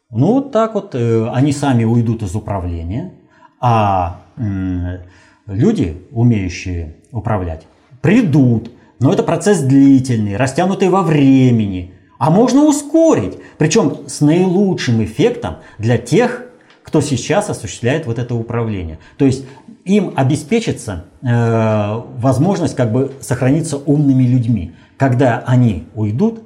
Ну 0.09 0.33
вот 0.33 0.51
так 0.51 0.73
вот 0.73 0.95
э, 0.95 1.29
они 1.29 1.51
сами 1.51 1.83
уйдут 1.83 2.23
из 2.23 2.35
управления, 2.35 3.13
а 3.59 4.21
э, 4.37 5.03
люди, 5.45 6.01
умеющие 6.11 6.97
управлять, 7.11 7.67
придут. 8.01 8.71
Но 8.99 9.13
это 9.13 9.23
процесс 9.23 9.61
длительный, 9.61 10.37
растянутый 10.37 10.89
во 10.89 11.03
времени. 11.03 11.93
А 12.17 12.29
можно 12.29 12.65
ускорить, 12.65 13.37
причем 13.57 14.07
с 14.07 14.21
наилучшим 14.21 15.03
эффектом 15.03 15.57
для 15.77 15.97
тех, 15.97 16.45
кто 16.83 17.01
сейчас 17.01 17.49
осуществляет 17.49 18.05
вот 18.05 18.19
это 18.19 18.35
управление. 18.35 18.99
То 19.17 19.25
есть 19.25 19.45
им 19.85 20.13
обеспечится 20.15 21.05
э, 21.21 22.01
возможность 22.17 22.75
как 22.75 22.91
бы 22.91 23.11
сохраниться 23.21 23.77
умными 23.77 24.23
людьми. 24.23 24.73
Когда 24.97 25.43
они 25.45 25.87
уйдут, 25.95 26.43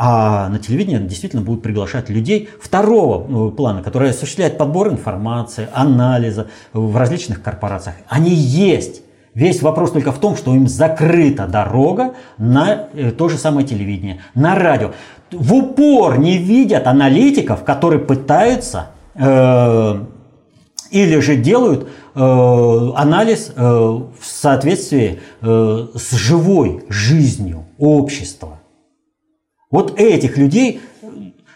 а 0.00 0.48
на 0.48 0.60
телевидении 0.60 1.04
действительно 1.06 1.42
будут 1.42 1.62
приглашать 1.62 2.08
людей 2.08 2.48
второго 2.60 3.48
э, 3.48 3.56
плана, 3.56 3.82
которые 3.82 4.10
осуществляют 4.10 4.56
подбор 4.56 4.88
информации, 4.88 5.68
анализа 5.72 6.46
в 6.72 6.96
различных 6.96 7.42
корпорациях. 7.42 7.96
Они 8.08 8.30
есть. 8.30 9.02
Весь 9.34 9.60
вопрос 9.60 9.92
только 9.92 10.12
в 10.12 10.18
том, 10.18 10.36
что 10.36 10.54
им 10.54 10.68
закрыта 10.68 11.46
дорога 11.46 12.14
на 12.38 12.88
э, 12.94 13.10
то 13.10 13.28
же 13.28 13.36
самое 13.38 13.66
телевидение, 13.66 14.20
на 14.34 14.54
радио. 14.54 14.92
В 15.32 15.52
упор 15.52 16.18
не 16.18 16.38
видят 16.38 16.86
аналитиков, 16.86 17.64
которые 17.64 18.00
пытаются 18.00 18.90
э, 19.14 20.00
или 20.90 21.18
же 21.20 21.36
делают 21.36 21.88
анализ 22.20 23.52
э, 23.54 23.62
в 23.62 24.24
соответствии 24.24 25.20
э, 25.40 25.86
с 25.94 26.12
живой 26.12 26.84
жизнью 26.88 27.66
общества. 27.78 28.60
Вот 29.70 29.98
этих 29.98 30.36
людей, 30.36 30.80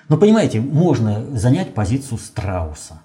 ну 0.08 0.16
понимаете, 0.16 0.60
можно 0.60 1.24
занять 1.36 1.74
позицию 1.74 2.18
страуса 2.18 3.02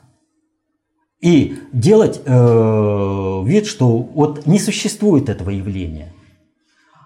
и 1.22 1.60
делать 1.72 2.22
э, 2.26 3.44
вид, 3.46 3.66
что 3.66 3.98
вот 3.98 4.46
не 4.46 4.60
существует 4.60 5.30
этого 5.30 5.50
явления. 5.50 6.14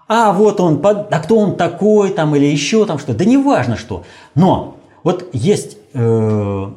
А 0.08 0.32
вот 0.32 0.60
он, 0.60 0.80
а 0.84 1.20
кто 1.20 1.38
он 1.38 1.56
такой 1.56 2.10
там 2.10 2.36
или 2.36 2.44
еще 2.44 2.84
там 2.84 2.98
что, 2.98 3.14
да 3.14 3.24
не 3.24 3.38
важно 3.38 3.76
что. 3.76 4.04
Но 4.34 4.76
вот 5.04 5.30
есть 5.32 5.78
э, 5.94 6.70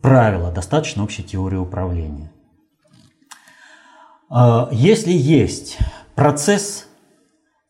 правила, 0.00 0.50
достаточно 0.50 1.04
общей 1.04 1.22
теории 1.22 1.56
управления. 1.56 2.32
А, 4.30 4.68
если 4.70 5.12
есть 5.12 5.76
процесс 6.14 6.86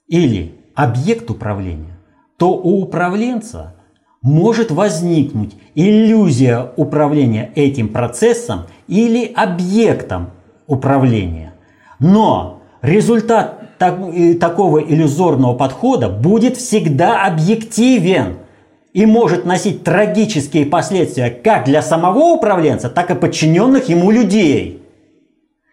или 0.07 0.55
объект 0.75 1.31
управления, 1.31 1.99
то 2.37 2.51
у 2.53 2.83
управленца 2.83 3.75
может 4.23 4.71
возникнуть 4.71 5.55
иллюзия 5.75 6.73
управления 6.77 7.51
этим 7.55 7.89
процессом 7.89 8.67
или 8.87 9.25
объектом 9.25 10.31
управления. 10.67 11.55
Но 11.99 12.61
результат 12.83 13.79
такого 13.79 14.79
иллюзорного 14.81 15.55
подхода 15.55 16.11
будет 16.11 16.59
всегда 16.59 17.25
объективен– 17.25 18.37
и 18.93 19.07
может 19.07 19.45
носить 19.45 19.85
трагические 19.85 20.67
последствия 20.67 21.31
как 21.31 21.65
для 21.65 21.83
самого 21.83 22.35
управленца, 22.35 22.89
так 22.89 23.11
и 23.11 23.15
подчиненных 23.15 23.89
ему 23.89 24.11
людей. 24.11 24.80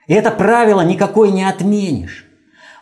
И 0.08 0.14
это 0.14 0.32
правило 0.32 0.82
никакой 0.82 1.32
не 1.32 1.44
отменишь. 1.44 2.26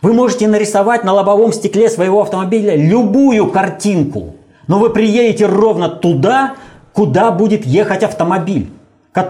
Вы 0.01 0.13
можете 0.13 0.47
нарисовать 0.47 1.03
на 1.03 1.13
лобовом 1.13 1.51
стекле 1.51 1.89
своего 1.89 2.21
автомобиля 2.21 2.75
любую 2.75 3.49
картинку, 3.49 4.35
но 4.67 4.79
вы 4.79 4.91
приедете 4.91 5.47
ровно 5.47 5.89
туда, 5.89 6.55
куда 6.93 7.31
будет 7.31 7.65
ехать 7.65 8.03
автомобиль. 8.03 8.69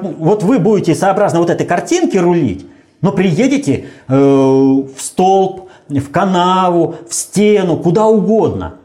Вот 0.02 0.44
вы 0.44 0.60
будете 0.60 0.96
сообразно 0.96 1.40
вот 1.40 1.50
этой 1.50 1.66
картинке 1.66 2.20
рулить, 2.20 2.66
но 3.02 3.12
приедете 3.12 3.86
э, 4.08 4.16
в 4.16 4.96
столб, 4.98 5.70
в 5.88 6.10
канаву, 6.12 6.96
в 7.08 7.14
стену, 7.14 7.78
куда 7.78 8.06
угодно– 8.08 8.76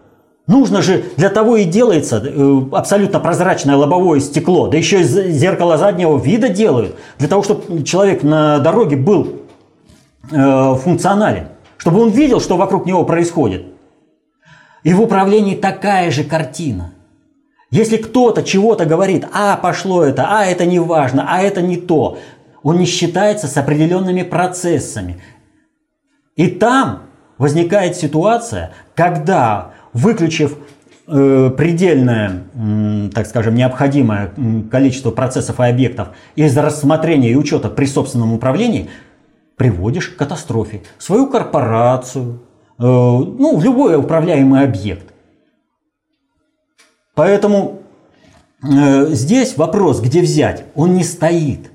Нужно 0.50 0.82
же, 0.82 1.04
для 1.16 1.30
того 1.30 1.58
и 1.58 1.64
делается 1.64 2.20
э, 2.20 2.60
абсолютно 2.72 3.20
прозрачное 3.20 3.76
лобовое 3.76 4.18
стекло, 4.18 4.66
да 4.66 4.76
еще 4.76 5.02
и 5.02 5.04
зеркало 5.04 5.78
заднего 5.78 6.18
вида 6.18 6.48
делают, 6.48 6.96
для 7.18 7.28
того, 7.28 7.44
чтобы 7.44 7.84
человек 7.84 8.24
на 8.24 8.58
дороге 8.58 8.96
был 8.96 9.42
э, 10.28 10.74
функционален, 10.74 11.50
чтобы 11.76 12.00
он 12.00 12.10
видел, 12.10 12.40
что 12.40 12.56
вокруг 12.56 12.84
него 12.84 13.04
происходит. 13.04 13.64
И 14.82 14.92
в 14.92 15.00
управлении 15.00 15.54
такая 15.54 16.10
же 16.10 16.24
картина. 16.24 16.94
Если 17.70 17.96
кто-то 17.96 18.42
чего-то 18.42 18.86
говорит, 18.86 19.28
а 19.32 19.56
пошло 19.56 20.02
это, 20.02 20.26
а 20.28 20.44
это 20.44 20.66
не 20.66 20.80
важно, 20.80 21.26
а 21.28 21.40
это 21.42 21.62
не 21.62 21.76
то, 21.76 22.18
он 22.64 22.78
не 22.78 22.86
считается 22.86 23.46
с 23.46 23.56
определенными 23.56 24.24
процессами. 24.24 25.22
И 26.34 26.48
там 26.48 27.02
возникает 27.38 27.96
ситуация, 27.96 28.72
когда, 28.96 29.74
выключив 29.92 30.57
э, 31.07 31.50
предельное, 31.57 32.44
так 33.12 33.26
скажем, 33.26 33.55
необходимое 33.55 34.33
количество 34.70 35.11
процессов 35.11 35.61
и 35.61 35.64
объектов 35.64 36.09
из 36.37 36.57
рассмотрения 36.57 37.31
и 37.31 37.37
учета 37.37 37.68
при 37.68 37.87
собственном 37.87 38.33
управлении, 38.33 38.88
приводишь 39.57 40.09
к 40.09 40.16
катастрофе. 40.16 40.83
Свою 40.98 41.26
корпорацию, 41.26 42.40
э, 42.79 42.83
ну, 42.83 43.61
любой 43.61 43.96
управляемый 43.96 44.62
объект. 44.62 45.12
Поэтому 47.14 47.83
э, 48.62 49.09
здесь 49.11 49.57
вопрос, 49.57 50.00
где 50.00 50.22
взять, 50.22 50.64
он 50.74 50.94
не 50.94 51.05
стоит. 51.05 51.70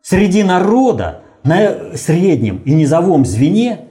Среди 0.00 0.44
народа 0.44 1.22
на 1.42 1.96
среднем 1.96 2.62
и 2.64 2.72
низовом 2.72 3.26
звене 3.26 3.85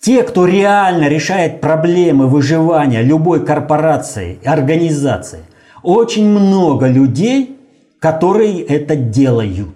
те, 0.00 0.22
кто 0.22 0.46
реально 0.46 1.08
решает 1.08 1.60
проблемы 1.60 2.26
выживания 2.28 3.02
любой 3.02 3.44
корпорации 3.44 4.38
организации, 4.44 5.40
очень 5.82 6.28
много 6.28 6.86
людей, 6.86 7.58
которые 7.98 8.62
это 8.62 8.96
делают 8.96 9.74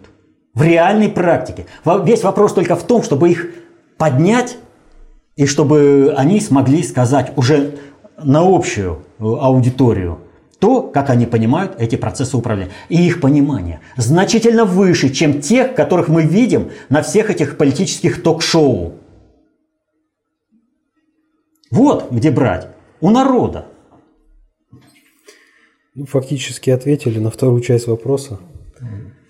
в 0.54 0.62
реальной 0.62 1.08
практике. 1.08 1.66
Весь 2.04 2.22
вопрос 2.22 2.52
только 2.52 2.76
в 2.76 2.84
том, 2.84 3.02
чтобы 3.02 3.30
их 3.30 3.48
поднять 3.96 4.58
и 5.36 5.46
чтобы 5.46 6.14
они 6.16 6.40
смогли 6.40 6.82
сказать 6.82 7.32
уже 7.36 7.76
на 8.22 8.40
общую 8.40 9.02
э, 9.18 9.24
аудиторию 9.24 10.18
то, 10.58 10.82
как 10.82 11.10
они 11.10 11.26
понимают 11.26 11.74
эти 11.78 11.96
процессы 11.96 12.36
управления. 12.36 12.70
И 12.88 13.04
их 13.04 13.20
понимание 13.20 13.80
значительно 13.96 14.64
выше, 14.64 15.08
чем 15.08 15.40
тех, 15.40 15.74
которых 15.74 16.06
мы 16.06 16.22
видим 16.22 16.70
на 16.88 17.02
всех 17.02 17.30
этих 17.30 17.56
политических 17.56 18.22
ток-шоу. 18.22 18.92
Вот 21.72 22.12
где 22.12 22.30
брать. 22.30 22.68
У 23.00 23.08
народа. 23.08 23.64
Ну, 25.94 26.04
фактически 26.04 26.68
ответили 26.68 27.18
на 27.18 27.30
вторую 27.30 27.62
часть 27.62 27.86
вопроса. 27.86 28.38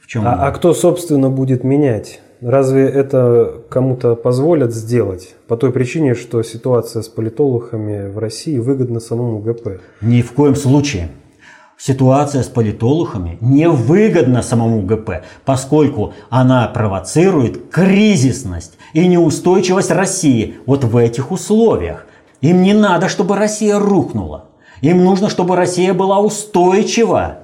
В 0.01 0.09
чем? 0.09 0.27
А, 0.27 0.49
а 0.49 0.51
кто, 0.51 0.75
собственно, 0.75 1.31
будет 1.31 1.63
менять? 1.63 2.21
Разве 2.41 2.89
это 2.89 3.63
кому-то 3.71 4.17
позволят 4.17 4.75
сделать? 4.75 5.37
По 5.47 5.57
той 5.57 5.71
причине, 5.71 6.15
что 6.15 6.43
ситуация 6.43 7.03
с 7.03 7.09
политологами 7.09 8.11
в 8.11 8.19
России 8.19 8.59
выгодна 8.59 8.99
самому 8.99 9.39
ГП. 9.39 9.81
Ни 10.01 10.21
в 10.23 10.33
коем 10.33 10.57
случае 10.57 11.11
ситуация 11.79 12.43
с 12.43 12.49
политологами 12.49 13.39
невыгодна 13.41 14.43
самому 14.43 14.83
ГП, 14.83 15.23
поскольку 15.45 16.13
она 16.31 16.67
провоцирует 16.67 17.71
кризисность 17.71 18.79
и 18.93 19.07
неустойчивость 19.07 19.91
России 19.93 20.57
вот 20.67 20.83
в 20.85 20.97
этих 20.97 21.31
условиях. 21.31 22.07
Им 22.43 22.63
не 22.63 22.75
надо, 22.75 23.09
чтобы 23.09 23.37
Россия 23.37 23.79
рухнула. 23.79 24.47
Им 24.83 25.05
нужно, 25.05 25.31
чтобы 25.31 25.57
Россия 25.57 25.95
была 25.95 26.19
устойчива. 26.19 27.39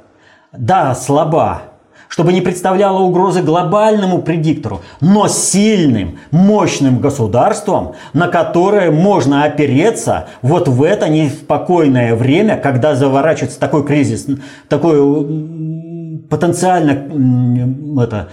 Да, 0.53 0.95
слаба, 0.95 1.63
чтобы 2.09 2.33
не 2.33 2.41
представляла 2.41 2.99
угрозы 2.99 3.43
глобальному 3.43 4.23
предиктору, 4.23 4.81
но 5.01 5.29
сильным, 5.29 6.19
мощным 6.33 6.99
государством, 6.99 7.95
на 8.13 8.27
которое 8.29 8.91
можно 8.91 9.45
опереться 9.45 10.27
вот 10.43 10.67
в 10.67 10.83
это 10.83 11.09
неспокойное 11.09 12.17
время, 12.17 12.57
когда 12.57 12.97
заворачивается 12.97 13.61
такой 13.61 13.87
кризис, 13.87 14.27
такой 14.69 14.99
потенциально 16.29 18.03
это, 18.03 18.29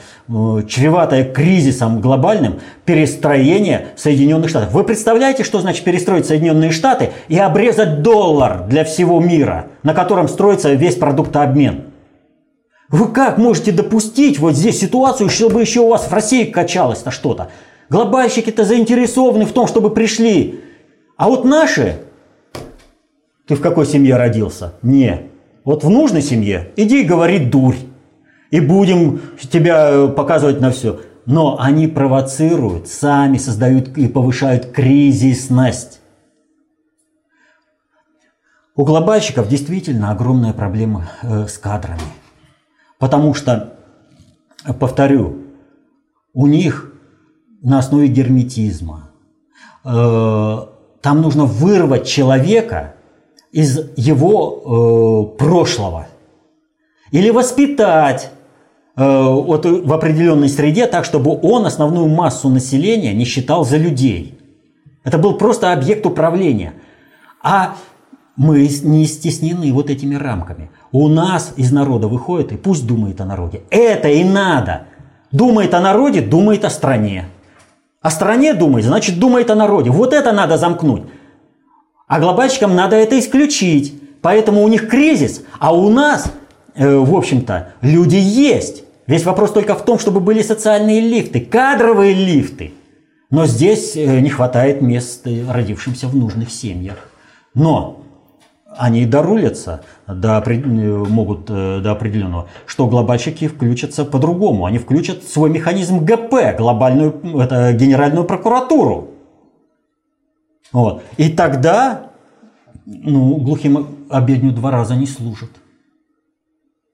чреватое 0.67 1.23
кризисом 1.23 2.01
глобальным 2.01 2.59
перестроение 2.85 3.87
Соединенных 3.95 4.49
Штатов. 4.49 4.71
Вы 4.73 4.83
представляете, 4.83 5.43
что 5.43 5.61
значит 5.61 5.83
перестроить 5.83 6.25
Соединенные 6.25 6.71
Штаты 6.71 7.11
и 7.27 7.37
обрезать 7.37 8.01
доллар 8.01 8.65
для 8.67 8.83
всего 8.83 9.19
мира, 9.19 9.67
на 9.83 9.93
котором 9.93 10.27
строится 10.27 10.73
весь 10.73 10.95
продуктообмен? 10.95 11.85
Вы 12.89 13.07
как 13.07 13.37
можете 13.37 13.71
допустить 13.71 14.39
вот 14.39 14.55
здесь 14.55 14.79
ситуацию, 14.79 15.29
чтобы 15.29 15.61
еще 15.61 15.79
у 15.79 15.89
вас 15.89 16.07
в 16.07 16.13
России 16.13 16.43
качалось 16.45 17.03
на 17.03 17.11
что-то? 17.11 17.49
Глобальщики-то 17.89 18.63
заинтересованы 18.63 19.45
в 19.45 19.53
том, 19.53 19.67
чтобы 19.67 19.89
пришли. 19.89 20.61
А 21.17 21.27
вот 21.27 21.45
наши... 21.45 21.97
Ты 23.47 23.55
в 23.55 23.61
какой 23.61 23.85
семье 23.85 24.17
родился? 24.17 24.73
Не. 24.81 25.29
Вот 25.63 25.83
в 25.83 25.89
нужной 25.89 26.21
семье 26.21 26.71
иди 26.75 27.01
и 27.01 27.05
говори 27.05 27.39
дурь. 27.39 27.75
И 28.55 28.61
будем 28.61 29.19
тебя 29.51 29.89
э, 29.91 30.07
показывать 30.07 30.61
на 30.61 30.71
все. 30.71 31.01
Но 31.25 31.59
они 31.59 31.87
провоцируют, 31.87 32.87
сами 32.87 33.37
создают 33.37 33.97
и 33.97 34.07
повышают 34.07 34.67
кризисность. 34.67 35.99
У 38.77 38.85
глобальщиков 38.85 39.49
действительно 39.49 40.09
огромная 40.09 40.53
проблема 40.53 41.09
э, 41.21 41.47
с 41.47 41.57
кадрами. 41.57 41.99
Потому 42.97 43.33
что, 43.33 43.77
повторю, 44.79 45.39
у 46.33 46.47
них 46.47 46.93
на 47.61 47.79
основе 47.79 48.07
герметизма. 48.07 49.11
Э, 49.83 50.59
там 51.01 51.21
нужно 51.21 51.43
вырвать 51.43 52.07
человека 52.07 52.95
из 53.51 53.77
его 53.97 55.35
прошлого. 55.37 56.07
Или 57.11 57.31
воспитать 57.31 58.31
вот 58.95 59.65
в 59.65 59.91
определенной 59.91 60.49
среде 60.49 60.87
так, 60.87 61.03
чтобы 61.03 61.37
он 61.41 61.65
основную 61.65 62.07
массу 62.07 62.49
населения 62.49 63.13
не 63.13 63.25
считал 63.25 63.65
за 63.65 63.77
людей. 63.77 64.39
Это 65.03 65.17
был 65.17 65.37
просто 65.37 65.73
объект 65.73 66.05
управления. 66.05 66.73
А 67.43 67.75
мы 68.35 68.67
не 68.83 69.05
стеснены 69.05 69.71
вот 69.71 69.89
этими 69.89 70.15
рамками. 70.15 70.71
У 70.91 71.07
нас 71.07 71.53
из 71.57 71.71
народа 71.71 72.07
выходит 72.07 72.51
и 72.51 72.57
пусть 72.57 72.87
думает 72.87 73.21
о 73.21 73.25
народе. 73.25 73.61
Это 73.69 74.07
и 74.09 74.23
надо. 74.23 74.87
Думает 75.31 75.73
о 75.73 75.81
народе, 75.81 76.21
думает 76.21 76.65
о 76.65 76.69
стране. 76.69 77.25
О 78.01 78.09
стране 78.09 78.53
думает, 78.53 78.85
значит 78.85 79.19
думает 79.19 79.49
о 79.49 79.55
народе. 79.55 79.89
Вот 79.89 80.13
это 80.13 80.31
надо 80.31 80.57
замкнуть. 80.57 81.03
А 82.07 82.19
глобальщикам 82.19 82.75
надо 82.75 82.95
это 82.95 83.19
исключить. 83.19 83.99
Поэтому 84.21 84.63
у 84.63 84.67
них 84.67 84.87
кризис, 84.87 85.43
а 85.59 85.73
у 85.73 85.89
нас, 85.89 86.31
э, 86.75 86.95
в 86.95 87.15
общем-то, 87.15 87.73
люди 87.81 88.15
есть. 88.15 88.84
Весь 89.07 89.23
вопрос 89.23 89.51
только 89.51 89.75
в 89.75 89.85
том, 89.85 89.99
чтобы 89.99 90.19
были 90.19 90.41
социальные 90.41 91.01
лифты, 91.01 91.39
кадровые 91.39 92.13
лифты. 92.13 92.73
Но 93.29 93.45
здесь 93.45 93.95
э, 93.95 94.19
не 94.19 94.29
хватает 94.29 94.81
мест 94.81 95.25
родившимся 95.25 96.07
в 96.07 96.15
нужных 96.15 96.51
семьях. 96.51 96.97
Но 97.53 98.01
они 98.77 99.05
дорулятся 99.05 99.83
до, 100.07 100.43
могут 100.47 101.49
э, 101.49 101.79
до 101.81 101.91
определенного, 101.91 102.47
что 102.65 102.87
глобальщики 102.87 103.47
включатся 103.47 104.05
по-другому. 104.05 104.65
Они 104.65 104.77
включат 104.77 105.23
свой 105.23 105.49
механизм 105.49 106.03
ГП, 106.03 106.57
глобальную 106.57 107.19
это, 107.41 107.73
генеральную 107.73 108.25
прокуратуру. 108.25 109.11
Вот. 110.71 111.03
И 111.17 111.29
тогда 111.29 112.11
ну, 112.85 113.35
глухим 113.37 113.87
обедню 114.09 114.51
два 114.51 114.71
раза 114.71 114.95
не 114.95 115.07
служат. 115.07 115.49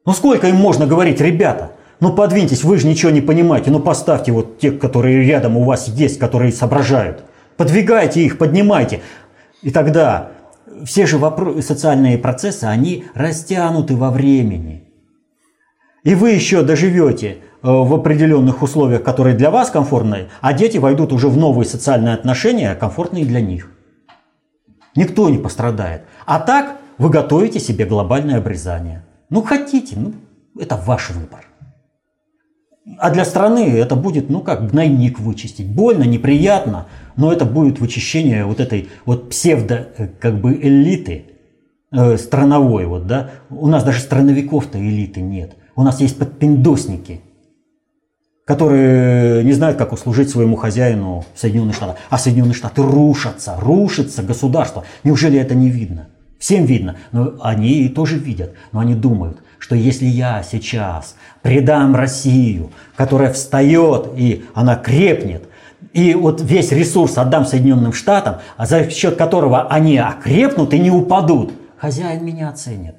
Ну 0.06 0.14
сколько 0.14 0.48
им 0.48 0.56
можно 0.56 0.86
говорить, 0.86 1.22
ребята? 1.22 1.72
Ну 2.02 2.12
подвиньтесь, 2.12 2.64
вы 2.64 2.78
же 2.78 2.88
ничего 2.88 3.12
не 3.12 3.22
понимаете. 3.22 3.70
Ну 3.70 3.80
поставьте 3.80 4.32
вот 4.32 4.58
тех, 4.58 4.80
которые 4.80 5.24
рядом 5.24 5.56
у 5.56 5.64
вас 5.64 5.88
есть, 5.88 6.18
которые 6.18 6.52
соображают. 6.52 7.24
Подвигайте 7.58 8.22
их, 8.24 8.40
поднимайте. 8.40 9.02
И 9.62 9.70
тогда 9.70 10.32
все 10.84 11.06
же 11.06 11.18
вопро- 11.18 11.62
социальные 11.62 12.18
процессы, 12.18 12.64
они 12.64 13.06
растянуты 13.14 13.96
во 13.96 14.10
времени. 14.10 14.84
И 16.04 16.16
вы 16.16 16.32
еще 16.32 16.64
доживете 16.64 17.28
э, 17.28 17.38
в 17.62 17.94
определенных 17.94 18.64
условиях, 18.64 19.04
которые 19.04 19.36
для 19.36 19.52
вас 19.52 19.70
комфортны, 19.70 20.30
а 20.42 20.54
дети 20.54 20.80
войдут 20.80 21.14
уже 21.14 21.30
в 21.30 21.38
новые 21.38 21.68
социальные 21.68 22.16
отношения, 22.16 22.74
комфортные 22.74 23.26
для 23.26 23.42
них. 23.42 23.70
Никто 24.96 25.30
не 25.30 25.38
пострадает. 25.38 26.02
А 26.26 26.40
так 26.40 26.78
вы 26.98 27.10
готовите 27.10 27.60
себе 27.60 27.86
глобальное 27.86 28.40
обрезание. 28.40 29.06
Ну 29.30 29.44
хотите, 29.44 29.96
ну 29.98 30.14
это 30.60 30.76
ваш 30.76 31.12
выбор. 31.12 31.51
А 32.98 33.12
для 33.12 33.26
страны 33.26 33.78
это 33.78 33.96
будет, 33.96 34.30
ну 34.30 34.42
как 34.42 34.72
гнойник 34.72 35.20
вычистить. 35.20 35.68
Больно, 35.68 36.04
неприятно, 36.04 36.88
но 37.16 37.32
это 37.32 37.46
будет 37.46 37.80
вычищение 37.80 38.46
вот 38.46 38.60
этой 38.60 38.90
вот 39.06 39.30
псевдо 39.30 39.90
э, 39.98 40.08
как 40.20 40.42
бы 40.42 40.54
элиты 40.54 41.26
э, 41.92 42.18
страновой 42.18 42.86
вот, 42.86 43.06
да. 43.06 43.32
У 43.52 43.68
нас 43.68 43.84
даже 43.84 44.00
страновиков-то 44.00 44.80
элиты 44.80 45.22
нет. 45.22 45.56
У 45.76 45.84
нас 45.84 46.02
есть 46.02 46.18
подпиндосники, 46.18 47.22
которые 48.46 49.44
не 49.44 49.54
знают, 49.54 49.78
как 49.78 49.94
услужить 49.94 50.30
своему 50.30 50.56
хозяину 50.56 51.24
в 51.36 51.40
Соединенных 51.40 51.76
Штатах. 51.76 51.98
А 52.10 52.18
Соединенные 52.18 52.56
Штаты 52.56 52.82
рушатся, 52.82 53.58
рушится 53.60 54.24
государство. 54.24 54.86
Неужели 55.04 55.40
это 55.40 55.54
не 55.54 55.70
видно? 55.70 56.10
Всем 56.40 56.66
видно, 56.66 56.96
но 57.12 57.36
они 57.42 57.88
тоже 57.90 58.18
видят, 58.18 58.56
но 58.72 58.80
они 58.80 58.96
думают, 58.96 59.44
что 59.62 59.76
если 59.76 60.06
я 60.06 60.42
сейчас 60.42 61.16
предам 61.44 61.96
Россию, 61.96 62.72
которая 62.96 63.32
встает 63.32 64.10
и 64.18 64.44
она 64.56 64.76
крепнет, 64.76 65.48
и 65.94 66.16
вот 66.16 66.42
весь 66.42 66.72
ресурс 66.72 67.18
отдам 67.18 67.46
Соединенным 67.46 67.94
Штатам, 67.94 68.38
а 68.58 68.66
за 68.66 68.90
счет 68.90 69.18
которого 69.18 69.68
они 69.68 69.98
окрепнут 70.00 70.74
и 70.74 70.80
не 70.80 70.90
упадут, 70.90 71.54
хозяин 71.78 72.26
меня 72.26 72.50
оценит. 72.50 72.96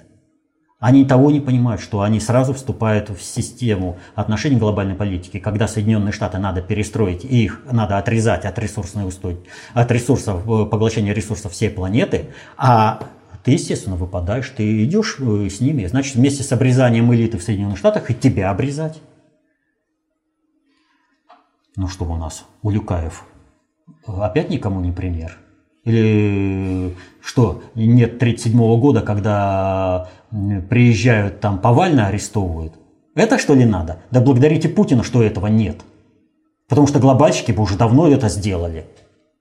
Они 0.79 1.05
того 1.05 1.31
не 1.31 1.41
понимают, 1.41 1.81
что 1.81 2.03
они 2.03 2.21
сразу 2.21 2.55
вступают 2.55 3.11
в 3.11 3.21
систему 3.23 3.99
отношений 4.15 4.57
глобальной 4.57 4.95
политики, 4.95 5.39
когда 5.39 5.67
Соединенные 5.67 6.13
Штаты 6.13 6.39
надо 6.39 6.63
перестроить, 6.63 7.25
и 7.25 7.45
их 7.45 7.61
надо 7.71 7.99
отрезать 7.99 8.45
от 8.45 8.59
ресурсной 8.59 9.07
устой, 9.07 9.41
от 9.75 9.91
ресурсов, 9.91 10.43
э, 10.43 10.67
поглощения 10.67 11.13
ресурсов 11.13 11.53
всей 11.53 11.71
планеты, 11.71 12.27
а 12.57 13.01
ты, 13.45 13.53
естественно, 13.53 13.97
выпадаешь, 13.97 14.49
ты 14.51 14.84
идешь 14.84 15.16
э, 15.18 15.49
с 15.49 15.61
ними, 15.61 15.86
значит, 15.86 16.14
вместе 16.14 16.43
с 16.43 16.53
обрезанием 16.53 17.12
элиты 17.12 17.38
в 17.38 17.43
Соединенных 17.43 17.78
Штатах 17.78 18.11
и 18.11 18.14
тебя 18.14 18.51
обрезать. 18.51 19.01
Ну 21.76 21.88
что 21.88 22.05
у 22.05 22.16
нас, 22.16 22.45
Улюкаев, 22.62 23.24
опять 24.07 24.51
никому 24.51 24.80
не 24.80 24.93
пример? 24.93 25.38
Или 25.84 26.95
что, 27.20 27.62
нет 27.74 28.16
1937 28.16 28.80
года, 28.80 29.01
когда 29.01 30.09
приезжают 30.70 31.40
там 31.40 31.59
повально 31.59 32.07
арестовывают? 32.07 32.74
Это 33.14 33.38
что 33.38 33.55
ли 33.55 33.64
надо? 33.64 34.03
Да 34.11 34.20
благодарите 34.20 34.68
Путина, 34.68 35.03
что 35.03 35.22
этого 35.22 35.49
нет. 35.49 35.80
Потому 36.68 36.86
что 36.86 37.01
глобальщики 37.01 37.53
бы 37.53 37.62
уже 37.62 37.76
давно 37.76 38.09
это 38.09 38.28
сделали. 38.28 38.86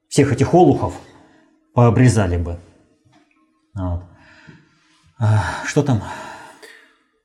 Всех 0.08 0.32
этих 0.32 0.52
олухов 0.52 0.94
пообрезали 1.72 2.36
бы. 2.36 2.58
Вот. 3.74 4.02
А, 5.18 5.64
что 5.66 5.82
там? 5.82 6.02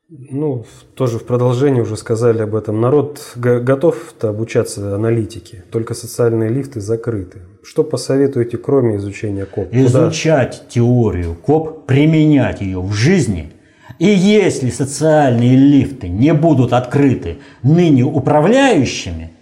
Ну, 0.10 0.66
тоже 0.96 1.20
в 1.20 1.26
продолжении 1.26 1.82
уже 1.82 1.98
сказали 1.98 2.42
об 2.42 2.56
этом. 2.56 2.80
Народ 2.80 3.34
готов 3.36 4.14
обучаться 4.22 4.96
аналитике, 4.96 5.66
только 5.70 5.94
социальные 5.94 6.50
лифты 6.50 6.80
закрыты. 6.80 7.42
Что 7.62 7.84
посоветуете, 7.84 8.58
кроме 8.58 8.96
изучения 8.98 9.46
КОП? 9.46 9.68
Изучать 9.74 10.60
Куда? 10.60 10.70
теорию 10.70 11.36
КОП, 11.36 11.86
применять 11.86 12.62
ее 12.62 12.80
в 12.80 12.94
жизни. 12.94 13.52
И 14.00 14.06
если 14.06 14.70
социальные 14.70 15.58
лифты 15.58 16.08
не 16.08 16.34
будут 16.34 16.72
открыты 16.72 17.40
ныне 17.64 18.04
управляющими, 18.04 19.34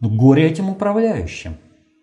ну, 0.00 0.08
горе 0.08 0.46
этим 0.46 0.70
управляющим. 0.70 1.56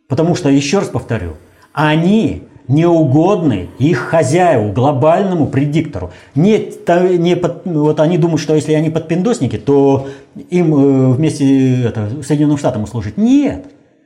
Потому 0.08 0.36
что, 0.36 0.49
еще 0.49 0.80
раз 0.80 0.89
повторю, 0.89 1.38
они 1.72 2.43
неугодны 2.68 3.70
их 3.80 3.99
хозяеву, 3.99 4.72
глобальному 4.72 5.47
предиктору. 5.47 6.11
Нет, 6.36 6.88
не 6.88 7.36
под, 7.36 7.66
вот 7.66 7.99
они 7.99 8.18
думают, 8.18 8.41
что 8.41 8.55
если 8.55 8.74
они 8.74 8.89
подпиндосники, 8.89 9.57
то 9.57 10.07
им 10.49 10.76
э, 10.76 11.14
вместе 11.14 11.84
это, 11.84 12.09
Соединенным 12.24 12.57
Штатам 12.57 12.88
служить. 12.88 13.18
Нет. 13.18 13.66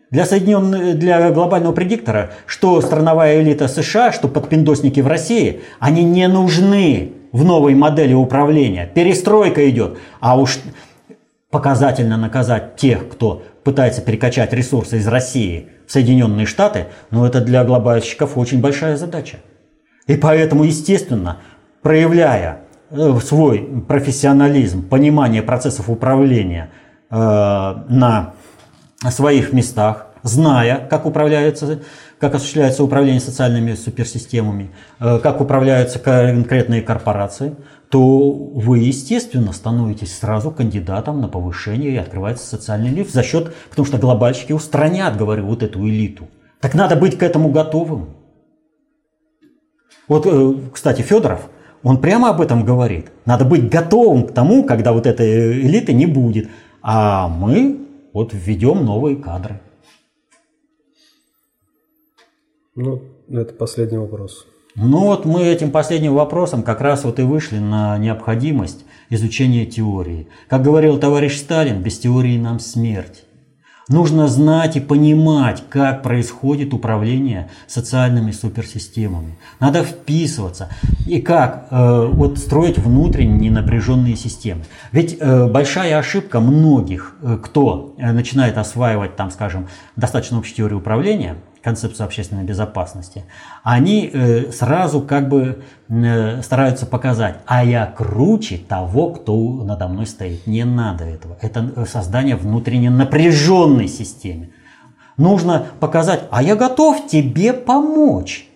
Для, 0.10 0.26
Соединен... 0.26 0.97
для 0.97 1.32
глобального 1.32 1.74
предиктора, 1.74 2.32
что 2.45 2.80
страновая 2.82 3.41
элита 3.41 3.68
США, 3.68 4.12
что 4.12 4.28
подпиндосники 4.28 5.01
в 5.01 5.08
России, 5.08 5.62
они 5.80 6.03
не 6.03 6.28
нужны 6.28 7.12
в 7.32 7.43
новой 7.43 7.76
модели 7.76 8.14
управления. 8.14 8.89
Перестройка 8.93 9.70
идет. 9.70 9.97
А 10.20 10.39
уж 10.39 10.60
показательно 11.51 12.18
наказать 12.18 12.76
тех, 12.78 13.08
кто 13.10 13.43
пытается 13.68 14.01
перекачать 14.01 14.53
ресурсы 14.53 14.95
из 14.95 15.07
России 15.07 15.68
в 15.88 15.91
Соединенные 15.91 16.45
Штаты, 16.45 16.86
но 17.11 17.28
это 17.28 17.41
для 17.41 17.65
глобальщиков 17.65 18.38
очень 18.38 18.61
большая 18.61 18.95
задача. 18.95 19.39
И 20.07 20.15
поэтому, 20.15 20.63
естественно, 20.63 21.39
проявляя 21.82 22.61
э, 22.91 23.20
свой 23.22 23.84
профессионализм, 23.86 24.88
понимание 24.88 25.41
процессов 25.41 25.89
управления 25.89 26.70
э, 27.09 27.15
на 27.18 28.36
своих 29.11 29.51
местах, 29.51 30.07
зная, 30.24 30.88
как 30.89 31.05
управляется, 31.05 31.82
как 32.20 32.36
осуществляется 32.36 32.86
управление 32.86 33.20
социальными 33.20 33.74
суперсистемами, 33.74 34.72
э, 35.01 35.20
как 35.22 35.41
управляются 35.41 35.99
конкретные 35.99 36.82
корпорации– 36.82 37.53
то 37.90 38.32
вы, 38.32 38.80
естественно, 38.80 39.54
становитесь 39.54 40.18
сразу 40.18 40.52
кандидатом 40.52 41.22
на 41.22 41.28
повышение 41.28 41.92
и 41.92 41.98
открывается 41.98 42.46
социальный 42.46 42.90
лифт 42.90 43.14
за 43.14 43.24
счет, 43.24 43.54
потому 43.70 43.86
что 43.86 43.98
глобальщики 43.98 44.52
устранят, 44.52 45.18
говорю, 45.18 45.46
вот 45.46 45.64
эту 45.64 45.88
элиту. 45.88 46.28
Так 46.60 46.74
надо 46.74 46.96
быть 46.96 47.18
к 47.18 47.24
этому 47.24 47.50
готовым. 47.50 48.10
Вот, 50.08 50.26
э, 50.26 50.54
кстати, 50.74 51.02
Федоров, 51.02 51.50
он 51.84 52.02
прямо 52.02 52.30
об 52.30 52.42
этом 52.42 52.66
говорит. 52.66 53.12
Надо 53.26 53.46
быть 53.46 53.70
готовым 53.70 54.28
к 54.28 54.34
тому, 54.34 54.66
когда 54.66 54.92
вот 54.92 55.06
этой 55.06 55.62
элиты 55.62 55.94
не 55.94 56.06
будет. 56.06 56.50
А 56.82 57.28
мы 57.28 57.88
вот 58.14 58.34
введем 58.34 58.86
новые 58.86 59.16
кадры. 59.18 59.62
Ну, 62.76 63.02
это 63.30 63.54
последний 63.54 63.98
вопрос. 63.98 64.46
Ну 64.80 65.05
вот 65.05 65.25
мы 65.25 65.41
этим 65.41 65.71
последним 65.71 66.13
вопросом 66.13 66.61
как 66.61 66.82
раз 66.82 67.03
вот 67.03 67.17
и 67.17 67.23
вышли 67.23 67.57
на 67.57 67.97
необходимость 67.97 68.86
изучения 69.09 69.65
теории. 69.65 70.28
Как 70.47 70.61
говорил 70.61 70.99
товарищ 70.99 71.39
Сталин, 71.39 71.82
без 71.82 71.97
теории 71.97 72.38
нам 72.38 72.59
смерть. 72.59 73.23
Нужно 73.89 74.28
знать 74.28 74.75
и 74.75 74.80
понимать, 74.80 75.63
как 75.69 76.03
происходит 76.03 76.75
управление 76.75 77.49
социальными 77.65 78.30
суперсистемами. 78.30 79.39
Надо 79.59 79.84
вписываться 79.84 80.69
и 81.07 81.21
как 81.21 81.69
э, 81.71 82.05
вот 82.11 82.38
строить 82.38 82.78
внутренние 82.78 83.49
напряженные 83.49 84.15
системы. 84.15 84.65
Ведь 84.91 85.17
э, 85.19 85.47
большая 85.47 85.97
ошибка 85.97 86.39
многих, 86.39 87.15
э, 87.23 87.39
кто 87.41 87.95
э, 87.97 88.11
начинает 88.11 88.59
осваивать, 88.59 89.15
там, 89.15 89.32
скажем, 89.32 89.69
достаточно 89.95 90.38
общую 90.38 90.55
теорию 90.55 90.80
управления, 90.80 91.38
концепцию 91.68 92.05
общественной 92.05 92.45
безопасности, 92.45 93.26
они 93.61 94.09
э, 94.13 94.53
сразу 94.53 95.01
как 95.01 95.28
бы 95.28 95.63
э, 95.89 96.41
стараются 96.41 96.86
показать, 96.86 97.39
а 97.45 97.65
я 97.65 97.86
круче 97.86 98.57
того, 98.57 99.09
кто 99.09 99.36
надо 99.65 99.89
мной 99.89 100.05
стоит. 100.05 100.47
Не 100.47 100.63
надо 100.63 101.03
этого. 101.03 101.38
Это 101.41 101.86
создание 101.86 102.38
внутренне 102.38 102.89
напряженной 102.89 103.89
системы. 103.89 104.51
Нужно 105.18 105.65
показать, 105.82 106.22
а 106.32 106.41
я 106.41 106.55
готов 106.55 107.05
тебе 107.05 107.51
помочь, 107.51 108.47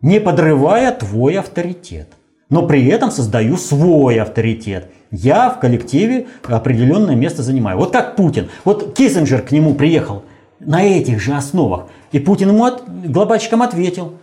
не 0.00 0.20
подрывая 0.20 0.92
твой 0.92 1.36
авторитет. 1.36 2.12
Но 2.48 2.64
при 2.64 2.86
этом 2.86 3.10
создаю 3.10 3.56
свой 3.56 4.20
авторитет. 4.20 4.92
Я 5.10 5.50
в 5.50 5.58
коллективе 5.58 6.28
определенное 6.44 7.16
место 7.16 7.42
занимаю. 7.42 7.76
Вот 7.76 7.92
как 7.92 8.14
Путин. 8.14 8.50
Вот 8.64 8.94
Киссинджер 8.94 9.42
к 9.42 9.50
нему 9.50 9.74
приехал 9.74 10.22
на 10.60 10.82
этих 10.82 11.20
же 11.20 11.34
основах. 11.34 11.86
И 12.12 12.18
Путин 12.18 12.50
ему 12.50 12.64
от, 12.64 12.84
глобальщикам 12.86 13.62
ответил, 13.62 14.14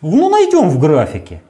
ну 0.00 0.30
найдем 0.30 0.70
в 0.70 0.78
графике. 0.78 1.42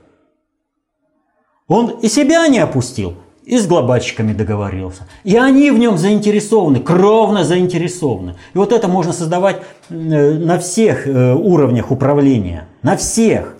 Он 1.68 1.90
и 2.00 2.08
себя 2.08 2.48
не 2.48 2.58
опустил, 2.58 3.14
и 3.44 3.58
с 3.58 3.66
глобальщиками 3.66 4.32
договорился. 4.32 5.06
И 5.24 5.36
они 5.36 5.70
в 5.70 5.78
нем 5.78 5.96
заинтересованы, 5.96 6.80
кровно 6.80 7.44
заинтересованы. 7.44 8.36
И 8.54 8.58
вот 8.58 8.72
это 8.72 8.88
можно 8.88 9.12
создавать 9.12 9.62
э, 9.88 9.94
на 9.94 10.58
всех 10.58 11.06
э, 11.06 11.34
уровнях 11.34 11.90
управления, 11.90 12.68
на 12.82 12.96
всех. 12.96 13.56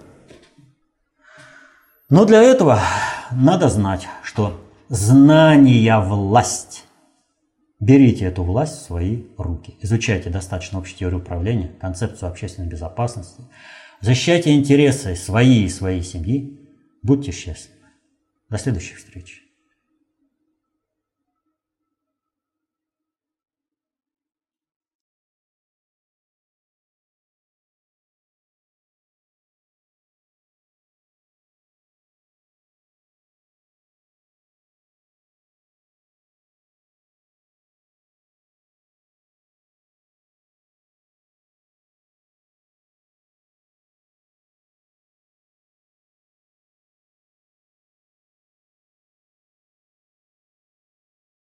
Но 2.11 2.25
для 2.25 2.43
этого 2.43 2.81
надо 3.31 3.69
знать, 3.69 4.07
что 4.23 4.53
знание– 4.89 5.99
власть. 6.01 6.85
Берите 7.83 8.27
эту 8.27 8.45
власть 8.45 8.79
в 8.79 8.83
свои 8.83 9.25
руки. 9.37 9.75
Изучайте 9.81 10.31
достаточно 10.31 10.79
общую 10.79 10.97
теорию 10.97 11.19
управления, 11.19 11.73
концепцию 11.81 12.29
общественной 12.29 12.69
безопасности. 12.69 13.43
Защищайте 14.01 14.55
интересы 14.55 15.17
свои 15.17 15.65
и 15.65 15.69
своей 15.69 16.05
семьи. 16.05 16.61
Будьте 17.03 17.33
счастливы. 17.33 17.81
До 18.49 18.57
следующих 18.57 18.99
встреч. 18.99 19.42